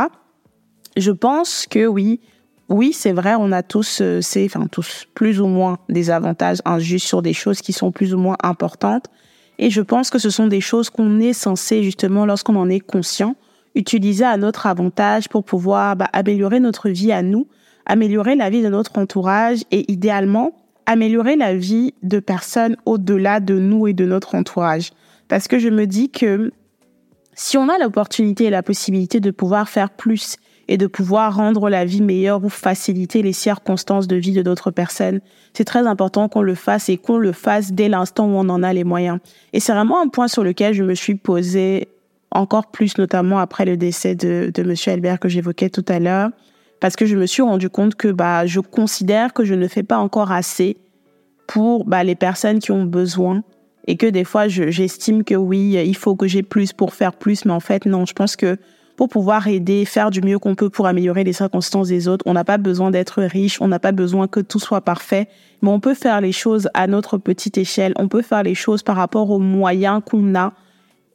Je 0.96 1.12
pense 1.12 1.66
que 1.70 1.86
oui, 1.88 2.22
oui, 2.70 2.94
c'est 2.94 3.12
vrai, 3.12 3.36
on 3.38 3.52
a 3.52 3.64
tous, 3.64 4.00
euh, 4.02 4.22
c'est, 4.22 4.46
enfin 4.46 4.68
tous, 4.68 5.08
plus 5.16 5.42
ou 5.42 5.48
moins 5.48 5.80
des 5.90 6.12
avantages 6.12 6.60
injustes 6.66 7.08
sur 7.08 7.22
des 7.22 7.34
choses 7.34 7.62
qui 7.62 7.74
sont 7.74 7.92
plus 7.92 8.14
ou 8.14 8.18
moins 8.18 8.38
importantes. 8.44 9.06
Et 9.58 9.70
je 9.70 9.82
pense 9.82 10.10
que 10.10 10.20
ce 10.20 10.30
sont 10.30 10.48
des 10.48 10.62
choses 10.62 10.90
qu'on 10.90 11.20
est 11.20 11.34
censé 11.34 11.84
justement, 11.84 12.26
lorsqu'on 12.26 12.56
en 12.56 12.70
est 12.70 12.80
conscient, 12.80 13.36
utiliser 13.76 14.24
à 14.24 14.38
notre 14.38 14.68
avantage 14.68 15.30
pour 15.30 15.44
pouvoir 15.44 15.96
bah, 15.96 16.10
améliorer 16.14 16.60
notre 16.60 16.90
vie 16.90 17.12
à 17.12 17.24
nous, 17.24 17.48
améliorer 17.86 18.36
la 18.36 18.50
vie 18.50 18.62
de 18.62 18.70
notre 18.70 18.98
entourage 18.98 19.60
et 19.72 19.92
idéalement 19.92 20.54
améliorer 20.86 21.36
la 21.36 21.56
vie 21.56 21.94
de 22.02 22.20
personnes 22.20 22.76
au-delà 22.88 23.40
de 23.40 23.60
nous 23.60 23.86
et 23.86 23.94
de 23.94 24.06
notre 24.06 24.34
entourage. 24.34 24.90
Parce 25.28 25.48
que 25.48 25.60
je 25.60 25.70
me 25.70 25.86
dis 25.86 26.10
que 26.10 26.52
si 27.36 27.58
on 27.60 27.70
a 27.70 27.78
l'opportunité 27.78 28.46
et 28.46 28.50
la 28.50 28.64
possibilité 28.64 29.20
de 29.20 29.30
pouvoir 29.30 29.70
faire 29.70 29.92
plus 29.92 30.38
et 30.70 30.78
de 30.78 30.86
pouvoir 30.86 31.36
rendre 31.36 31.68
la 31.68 31.84
vie 31.84 32.02
meilleure 32.02 32.46
ou 32.46 32.50
faciliter 32.50 33.24
les 33.24 33.34
circonstances 33.34 34.08
de 34.08 34.16
vie 34.16 34.34
de 34.34 34.44
d'autres 34.44 34.70
personnes. 34.70 35.20
C'est 35.54 35.64
très 35.66 35.88
important 35.88 36.30
qu'on 36.30 36.44
le 36.44 36.54
fasse 36.54 36.90
et 36.90 36.98
qu'on 36.98 37.18
le 37.18 37.32
fasse 37.32 37.74
dès 37.74 37.90
l'instant 37.90 38.28
où 38.28 38.36
on 38.36 38.48
en 38.50 38.62
a 38.62 38.72
les 38.72 38.84
moyens. 38.84 39.18
Et 39.52 39.60
c'est 39.60 39.74
vraiment 39.74 40.00
un 40.00 40.08
point 40.08 40.28
sur 40.28 40.44
lequel 40.44 40.76
je 40.76 40.84
me 40.84 40.94
suis 40.94 41.16
posé 41.16 41.88
encore 42.30 42.68
plus, 42.68 43.00
notamment 43.00 43.40
après 43.40 43.66
le 43.66 43.78
décès 43.78 44.14
de, 44.14 44.52
Monsieur 44.64 44.92
Albert 44.92 45.20
que 45.20 45.28
j'évoquais 45.28 45.72
tout 45.72 45.86
à 45.88 45.98
l'heure, 45.98 46.30
parce 46.80 46.96
que 46.96 47.08
je 47.08 47.18
me 47.18 47.26
suis 47.26 47.42
rendu 47.42 47.72
compte 47.72 47.96
que 47.96 48.10
bah, 48.10 48.46
je 48.46 48.60
considère 48.60 49.34
que 49.34 49.46
je 49.46 49.56
ne 49.56 49.68
fais 49.68 49.82
pas 49.82 49.98
encore 49.98 50.32
assez 50.32 50.78
pour 51.48 51.84
bah, 51.84 52.04
les 52.04 52.14
personnes 52.14 52.60
qui 52.60 52.72
ont 52.72 52.84
besoin 52.84 53.42
et 53.88 53.98
que 53.98 54.06
des 54.06 54.24
fois 54.24 54.48
j'estime 54.48 55.24
que 55.24 55.34
oui, 55.34 55.82
il 55.84 55.96
faut 55.96 56.16
que 56.16 56.28
j'ai 56.28 56.44
plus 56.44 56.74
pour 56.74 56.94
faire 56.94 57.14
plus, 57.14 57.46
mais 57.46 57.54
en 57.54 57.60
fait 57.60 57.88
non, 57.88 58.06
je 58.06 58.14
pense 58.14 58.36
que 58.36 58.60
pour 59.00 59.08
pouvoir 59.08 59.48
aider, 59.48 59.86
faire 59.86 60.12
du 60.12 60.20
mieux 60.20 60.40
qu'on 60.40 60.56
peut 60.56 60.70
pour 60.70 60.86
améliorer 60.86 61.24
les 61.24 61.32
circonstances 61.32 61.88
des 61.88 62.10
autres. 62.10 62.26
On 62.28 62.34
n'a 62.34 62.44
pas 62.44 62.58
besoin 62.58 62.92
d'être 62.92 63.24
riche, 63.24 63.62
on 63.62 63.70
n'a 63.70 63.80
pas 63.80 63.94
besoin 63.94 64.28
que 64.28 64.42
tout 64.42 64.60
soit 64.60 64.82
parfait, 64.82 65.30
mais 65.62 65.70
on 65.70 65.80
peut 65.80 65.94
faire 65.94 66.20
les 66.20 66.34
choses 66.34 66.70
à 66.74 66.86
notre 66.86 67.18
petite 67.18 67.58
échelle, 67.58 67.94
on 67.96 68.10
peut 68.10 68.22
faire 68.22 68.44
les 68.44 68.56
choses 68.56 68.84
par 68.84 68.98
rapport 68.98 69.30
aux 69.32 69.40
moyens 69.40 70.02
qu'on 70.06 70.36
a. 70.36 70.52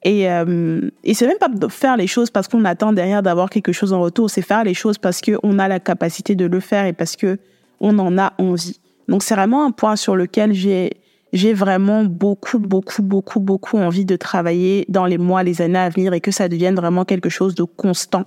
Et, 0.02 0.30
euh, 0.30 0.80
et 1.02 1.12
c'est 1.12 1.26
même 1.26 1.36
pas 1.36 1.50
de 1.50 1.68
faire 1.68 1.98
les 1.98 2.06
choses 2.06 2.30
parce 2.30 2.48
qu'on 2.48 2.64
attend 2.64 2.94
derrière 2.94 3.22
d'avoir 3.22 3.50
quelque 3.50 3.72
chose 3.72 3.92
en 3.92 4.00
retour, 4.00 4.30
c'est 4.30 4.40
faire 4.40 4.64
les 4.64 4.72
choses 4.72 4.96
parce 4.96 5.20
qu'on 5.20 5.58
a 5.58 5.68
la 5.68 5.78
capacité 5.78 6.34
de 6.36 6.46
le 6.46 6.60
faire 6.60 6.86
et 6.86 6.94
parce 6.94 7.16
que 7.16 7.38
on 7.80 7.98
en 7.98 8.16
a 8.16 8.32
envie. 8.38 8.80
Donc 9.08 9.22
c'est 9.22 9.34
vraiment 9.34 9.66
un 9.66 9.72
point 9.72 9.96
sur 9.96 10.16
lequel 10.16 10.54
j'ai 10.54 10.96
j'ai 11.34 11.52
vraiment 11.52 12.04
beaucoup, 12.04 12.60
beaucoup, 12.60 13.02
beaucoup, 13.02 13.40
beaucoup 13.40 13.76
envie 13.76 14.04
de 14.04 14.14
travailler 14.14 14.86
dans 14.88 15.04
les 15.04 15.18
mois, 15.18 15.42
les 15.42 15.60
années 15.60 15.80
à 15.80 15.88
venir 15.88 16.14
et 16.14 16.20
que 16.20 16.30
ça 16.30 16.48
devienne 16.48 16.76
vraiment 16.76 17.04
quelque 17.04 17.28
chose 17.28 17.56
de 17.56 17.64
constant 17.64 18.24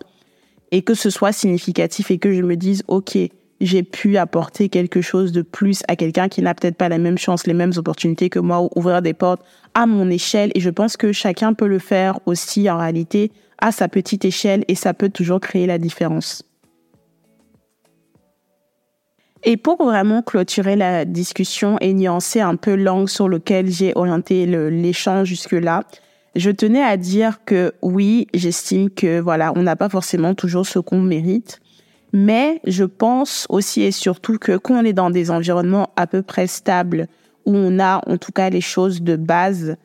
et 0.71 0.81
que 0.81 0.93
ce 0.93 1.09
soit 1.09 1.31
significatif 1.31 2.11
et 2.11 2.17
que 2.17 2.33
je 2.33 2.41
me 2.41 2.57
dise, 2.57 2.83
OK, 2.89 3.17
j'ai 3.61 3.83
pu 3.83 4.17
apporter 4.17 4.67
quelque 4.67 5.01
chose 5.01 5.31
de 5.31 5.41
plus 5.41 5.83
à 5.87 5.95
quelqu'un 5.95 6.27
qui 6.27 6.41
n'a 6.41 6.53
peut-être 6.53 6.75
pas 6.75 6.89
la 6.89 6.97
même 6.97 7.17
chance, 7.17 7.47
les 7.47 7.53
mêmes 7.53 7.71
opportunités 7.77 8.29
que 8.29 8.39
moi, 8.39 8.61
ou 8.61 8.69
ouvrir 8.75 9.01
des 9.01 9.13
portes 9.13 9.41
à 9.73 9.85
mon 9.85 10.09
échelle. 10.09 10.51
Et 10.53 10.59
je 10.59 10.69
pense 10.69 10.97
que 10.97 11.13
chacun 11.13 11.53
peut 11.53 11.67
le 11.67 11.79
faire 11.79 12.19
aussi 12.25 12.69
en 12.69 12.77
réalité 12.77 13.31
à 13.59 13.71
sa 13.71 13.87
petite 13.87 14.25
échelle 14.25 14.65
et 14.67 14.75
ça 14.75 14.93
peut 14.93 15.09
toujours 15.09 15.39
créer 15.39 15.65
la 15.65 15.77
différence. 15.77 16.43
Et 19.43 19.58
pour 19.58 19.84
vraiment 19.84 20.21
clôturer 20.21 20.76
la 20.76 21.06
discussion 21.06 21.78
et 21.80 21.93
nuancer 21.93 22.41
un 22.41 22.56
peu 22.56 22.76
l'angle 22.76 23.10
sur 23.10 23.30
lequel 23.30 23.69
j'ai 23.69 23.93
orienté 23.95 24.45
l'échange 24.45 25.28
jusque-là, 25.28 25.84
je 26.36 26.52
tenais 26.52 26.84
à 26.84 26.97
dire 26.97 27.43
que 27.45 27.73
oui, 27.82 28.28
j'estime 28.34 28.89
que 28.89 29.19
voilà, 29.19 29.54
on 29.56 29.63
n'a 29.63 29.76
pas 29.76 29.89
forcément 29.89 30.36
toujours 30.36 30.67
ce 30.67 30.80
qu'on 30.80 31.02
mérite, 31.02 31.60
mais 32.13 32.62
je 32.65 32.84
pense 32.84 33.47
aussi 33.50 33.82
et 33.84 33.91
surtout 33.91 34.38
que 34.38 34.58
quand 34.58 34.76
on 34.76 34.86
est 34.86 34.93
dans 34.93 35.10
des 35.10 35.32
environnements 35.32 35.89
à 35.95 36.08
peu 36.08 36.21
près 36.21 36.47
stables, 36.47 37.08
où 37.45 37.56
on 37.56 37.80
a 37.80 38.02
en 38.08 38.17
tout 38.17 38.32
cas 38.32 38.50
les 38.50 38.62
choses 38.62 39.02
de 39.02 39.15
base, 39.15 39.78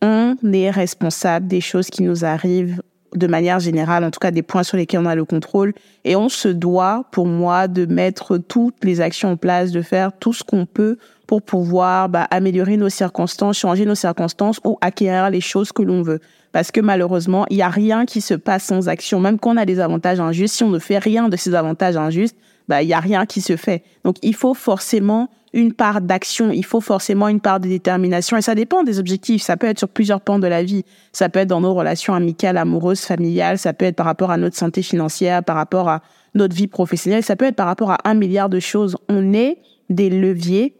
on 0.00 0.36
est 0.52 0.70
responsable 0.70 1.46
des 1.46 1.60
choses 1.60 1.88
qui 1.88 2.02
nous 2.02 2.24
arrivent 2.24 2.82
de 3.14 3.26
manière 3.26 3.60
générale, 3.60 4.04
en 4.04 4.10
tout 4.10 4.20
cas 4.20 4.30
des 4.30 4.42
points 4.42 4.62
sur 4.62 4.76
lesquels 4.76 5.00
on 5.00 5.06
a 5.06 5.14
le 5.14 5.24
contrôle. 5.24 5.72
Et 6.04 6.16
on 6.16 6.28
se 6.28 6.48
doit, 6.48 7.04
pour 7.12 7.26
moi, 7.26 7.68
de 7.68 7.86
mettre 7.86 8.38
toutes 8.38 8.84
les 8.84 9.00
actions 9.00 9.32
en 9.32 9.36
place, 9.36 9.70
de 9.70 9.82
faire 9.82 10.12
tout 10.18 10.32
ce 10.32 10.42
qu'on 10.42 10.66
peut 10.66 10.98
pour 11.26 11.42
pouvoir 11.42 12.08
bah, 12.08 12.26
améliorer 12.30 12.76
nos 12.76 12.88
circonstances, 12.88 13.58
changer 13.58 13.86
nos 13.86 13.94
circonstances 13.94 14.60
ou 14.64 14.78
acquérir 14.80 15.30
les 15.30 15.40
choses 15.40 15.72
que 15.72 15.82
l'on 15.82 16.02
veut. 16.02 16.20
Parce 16.52 16.70
que 16.70 16.80
malheureusement, 16.80 17.46
il 17.48 17.56
n'y 17.56 17.62
a 17.62 17.70
rien 17.70 18.04
qui 18.04 18.20
se 18.20 18.34
passe 18.34 18.64
sans 18.64 18.88
action. 18.88 19.20
Même 19.20 19.38
quand 19.38 19.54
on 19.54 19.56
a 19.56 19.64
des 19.64 19.80
avantages 19.80 20.20
injustes, 20.20 20.56
si 20.56 20.64
on 20.64 20.70
ne 20.70 20.78
fait 20.78 20.98
rien 20.98 21.28
de 21.28 21.36
ces 21.36 21.54
avantages 21.54 21.96
injustes, 21.96 22.36
bah, 22.68 22.82
il 22.82 22.86
n'y 22.86 22.94
a 22.94 23.00
rien 23.00 23.26
qui 23.26 23.40
se 23.40 23.56
fait. 23.56 23.82
Donc, 24.04 24.16
il 24.22 24.34
faut 24.34 24.54
forcément 24.54 25.30
une 25.52 25.72
part 25.72 26.00
d'action, 26.00 26.50
il 26.50 26.64
faut 26.64 26.80
forcément 26.80 27.28
une 27.28 27.40
part 27.40 27.60
de 27.60 27.68
détermination 27.68 28.36
et 28.36 28.42
ça 28.42 28.54
dépend 28.54 28.82
des 28.82 28.98
objectifs. 28.98 29.42
Ça 29.42 29.56
peut 29.56 29.66
être 29.66 29.78
sur 29.78 29.88
plusieurs 29.88 30.20
pans 30.20 30.38
de 30.38 30.46
la 30.46 30.62
vie. 30.62 30.84
Ça 31.12 31.28
peut 31.28 31.40
être 31.40 31.48
dans 31.48 31.60
nos 31.60 31.74
relations 31.74 32.14
amicales, 32.14 32.56
amoureuses, 32.56 33.00
familiales. 33.00 33.58
Ça 33.58 33.72
peut 33.72 33.84
être 33.84 33.96
par 33.96 34.06
rapport 34.06 34.30
à 34.30 34.38
notre 34.38 34.56
santé 34.56 34.82
financière, 34.82 35.44
par 35.44 35.56
rapport 35.56 35.88
à 35.88 36.02
notre 36.34 36.56
vie 36.56 36.68
professionnelle. 36.68 37.22
Ça 37.22 37.36
peut 37.36 37.44
être 37.44 37.56
par 37.56 37.66
rapport 37.66 37.90
à 37.90 37.98
un 38.04 38.14
milliard 38.14 38.48
de 38.48 38.60
choses. 38.60 38.96
On 39.08 39.34
est 39.34 39.58
des 39.90 40.08
leviers 40.08 40.74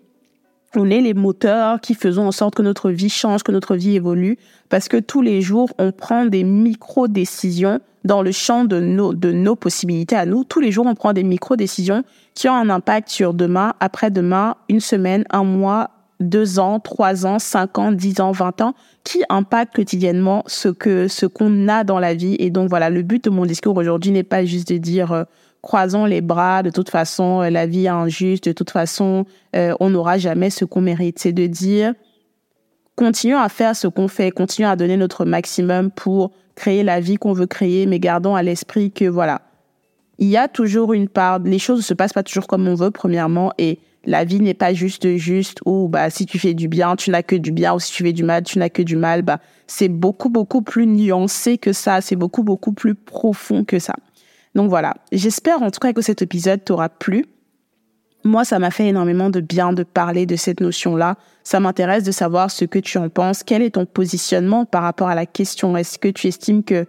on 0.74 0.90
est 0.90 1.00
les 1.00 1.14
moteurs 1.14 1.80
qui 1.80 1.94
faisons 1.94 2.26
en 2.26 2.32
sorte 2.32 2.54
que 2.54 2.62
notre 2.62 2.90
vie 2.90 3.10
change, 3.10 3.42
que 3.42 3.52
notre 3.52 3.76
vie 3.76 3.96
évolue, 3.96 4.38
parce 4.70 4.88
que 4.88 4.96
tous 4.96 5.20
les 5.20 5.42
jours, 5.42 5.70
on 5.78 5.92
prend 5.92 6.24
des 6.24 6.44
micro-décisions 6.44 7.80
dans 8.04 8.22
le 8.22 8.32
champ 8.32 8.64
de 8.64 8.80
nos, 8.80 9.14
de 9.14 9.32
nos 9.32 9.56
possibilités 9.56 10.16
à 10.16 10.26
nous. 10.26 10.44
Tous 10.44 10.60
les 10.60 10.72
jours, 10.72 10.86
on 10.86 10.94
prend 10.94 11.12
des 11.12 11.22
micro-décisions 11.22 12.02
qui 12.34 12.48
ont 12.48 12.54
un 12.54 12.70
impact 12.70 13.08
sur 13.08 13.34
demain, 13.34 13.74
après-demain, 13.80 14.56
une 14.68 14.80
semaine, 14.80 15.24
un 15.30 15.44
mois, 15.44 15.90
deux 16.20 16.58
ans, 16.58 16.80
trois 16.80 17.26
ans, 17.26 17.38
cinq 17.38 17.78
ans, 17.78 17.92
dix 17.92 18.20
ans, 18.20 18.32
vingt 18.32 18.60
ans, 18.60 18.74
qui 19.04 19.22
impactent 19.28 19.74
quotidiennement 19.74 20.44
ce 20.46 20.68
que, 20.68 21.08
ce 21.08 21.26
qu'on 21.26 21.68
a 21.68 21.84
dans 21.84 21.98
la 21.98 22.14
vie. 22.14 22.36
Et 22.38 22.50
donc 22.50 22.68
voilà, 22.68 22.90
le 22.90 23.02
but 23.02 23.24
de 23.24 23.30
mon 23.30 23.44
discours 23.44 23.76
aujourd'hui 23.76 24.12
n'est 24.12 24.22
pas 24.22 24.44
juste 24.44 24.72
de 24.72 24.78
dire, 24.78 25.12
euh, 25.12 25.24
croisons 25.62 26.04
les 26.04 26.20
bras, 26.20 26.62
de 26.62 26.70
toute 26.70 26.90
façon, 26.90 27.42
euh, 27.42 27.50
la 27.50 27.66
vie 27.66 27.86
est 27.86 27.88
injuste, 27.88 28.48
de 28.48 28.52
toute 28.52 28.70
façon, 28.70 29.24
euh, 29.56 29.74
on 29.80 29.90
n'aura 29.90 30.18
jamais 30.18 30.50
ce 30.50 30.64
qu'on 30.64 30.80
mérite. 30.80 31.18
C'est 31.18 31.32
de 31.32 31.46
dire, 31.46 31.94
continuons 32.96 33.38
à 33.38 33.48
faire 33.48 33.74
ce 33.74 33.88
qu'on 33.88 34.08
fait, 34.08 34.30
continuons 34.30 34.70
à 34.70 34.76
donner 34.76 34.96
notre 34.96 35.24
maximum 35.24 35.90
pour 35.90 36.32
créer 36.62 36.84
la 36.84 37.00
vie 37.00 37.16
qu'on 37.16 37.32
veut 37.32 37.46
créer, 37.46 37.86
mais 37.86 37.98
gardons 37.98 38.36
à 38.36 38.42
l'esprit 38.44 38.92
que 38.92 39.06
voilà, 39.06 39.42
il 40.18 40.28
y 40.28 40.36
a 40.36 40.46
toujours 40.46 40.92
une 40.92 41.08
part, 41.08 41.40
les 41.40 41.58
choses 41.58 41.78
ne 41.78 41.82
se 41.82 41.92
passent 41.92 42.12
pas 42.12 42.22
toujours 42.22 42.46
comme 42.46 42.68
on 42.68 42.76
veut, 42.76 42.92
premièrement, 42.92 43.52
et 43.58 43.80
la 44.04 44.24
vie 44.24 44.38
n'est 44.38 44.54
pas 44.54 44.72
juste 44.72 45.16
juste 45.16 45.58
ou 45.66 45.88
bah 45.88 46.08
si 46.08 46.24
tu 46.24 46.38
fais 46.38 46.54
du 46.54 46.68
bien, 46.68 46.94
tu 46.94 47.10
n'as 47.10 47.24
que 47.24 47.34
du 47.34 47.50
bien, 47.50 47.74
ou 47.74 47.80
si 47.80 47.92
tu 47.92 48.04
fais 48.04 48.12
du 48.12 48.22
mal, 48.22 48.44
tu 48.44 48.60
n'as 48.60 48.68
que 48.68 48.82
du 48.82 48.94
mal. 48.94 49.22
Bah 49.22 49.40
c'est 49.66 49.88
beaucoup 49.88 50.28
beaucoup 50.28 50.62
plus 50.62 50.86
nuancé 50.86 51.58
que 51.58 51.72
ça, 51.72 52.00
c'est 52.00 52.14
beaucoup 52.14 52.44
beaucoup 52.44 52.72
plus 52.72 52.94
profond 52.94 53.64
que 53.64 53.80
ça. 53.80 53.94
Donc 54.54 54.68
voilà, 54.68 54.94
j'espère 55.10 55.62
en 55.62 55.72
tout 55.72 55.80
cas 55.80 55.92
que 55.92 56.00
cet 56.00 56.22
épisode 56.22 56.64
t'aura 56.64 56.88
plu. 56.88 57.24
Moi, 58.24 58.44
ça 58.44 58.60
m'a 58.60 58.70
fait 58.70 58.86
énormément 58.86 59.30
de 59.30 59.40
bien 59.40 59.72
de 59.72 59.82
parler 59.82 60.26
de 60.26 60.36
cette 60.36 60.60
notion-là. 60.60 61.16
Ça 61.42 61.58
m'intéresse 61.58 62.04
de 62.04 62.12
savoir 62.12 62.50
ce 62.52 62.64
que 62.64 62.78
tu 62.78 62.98
en 62.98 63.08
penses. 63.08 63.42
Quel 63.42 63.62
est 63.62 63.70
ton 63.70 63.84
positionnement 63.84 64.64
par 64.64 64.82
rapport 64.82 65.08
à 65.08 65.16
la 65.16 65.26
question? 65.26 65.76
Est-ce 65.76 65.98
que 65.98 66.08
tu 66.08 66.28
estimes 66.28 66.62
que 66.62 66.86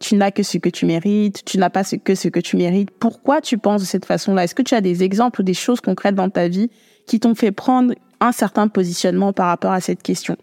tu 0.00 0.16
n'as 0.16 0.32
que 0.32 0.42
ce 0.42 0.58
que 0.58 0.68
tu 0.68 0.84
mérites, 0.84 1.44
tu 1.44 1.58
n'as 1.58 1.70
pas 1.70 1.84
que 1.84 2.14
ce 2.16 2.28
que 2.28 2.40
tu 2.40 2.56
mérites? 2.56 2.90
Pourquoi 2.90 3.40
tu 3.40 3.56
penses 3.56 3.82
de 3.82 3.86
cette 3.86 4.04
façon-là? 4.04 4.44
Est-ce 4.44 4.54
que 4.56 4.62
tu 4.62 4.74
as 4.74 4.80
des 4.80 5.04
exemples 5.04 5.42
ou 5.42 5.44
des 5.44 5.54
choses 5.54 5.80
concrètes 5.80 6.16
dans 6.16 6.28
ta 6.28 6.48
vie 6.48 6.70
qui 7.06 7.20
t'ont 7.20 7.36
fait 7.36 7.52
prendre 7.52 7.94
un 8.20 8.32
certain 8.32 8.66
positionnement 8.66 9.32
par 9.32 9.46
rapport 9.46 9.72
à 9.72 9.80
cette 9.80 10.02
question? 10.02 10.36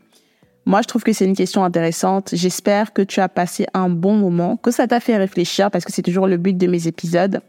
Moi, 0.65 0.81
je 0.81 0.87
trouve 0.87 1.03
que 1.03 1.11
c'est 1.11 1.25
une 1.25 1.35
question 1.35 1.65
intéressante. 1.65 2.29
J'espère 2.33 2.93
que 2.93 3.01
tu 3.01 3.19
as 3.19 3.27
passé 3.27 3.65
un 3.73 3.89
bon 3.89 4.15
moment, 4.15 4.55
que 4.55 4.71
ça 4.71 4.87
t'a 4.87 5.01
fait 5.01 5.17
réfléchir 5.17 5.69
parce 5.71 5.83
que 5.83 5.91
c'est 5.91 6.03
toujours 6.03 6.27
le 6.27 6.37
but 6.37 6.57
de 6.57 6.67
mes 6.67 6.87
épisodes. 6.87 7.41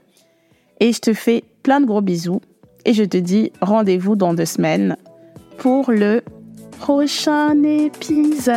Et 0.81 0.93
je 0.93 0.99
te 0.99 1.13
fais 1.13 1.45
plein 1.63 1.81
de 1.81 1.87
gros 1.87 2.01
bisous 2.01 2.41
et 2.85 2.93
je 2.93 3.05
te 3.05 3.17
dis 3.17 3.53
rendez-vous 3.61 4.17
dans 4.17 4.35
deux 4.35 4.45
semaines 4.45 4.97
pour 5.59 5.91
le 5.91 6.23
prochain 6.79 7.63
épisode. 7.63 8.53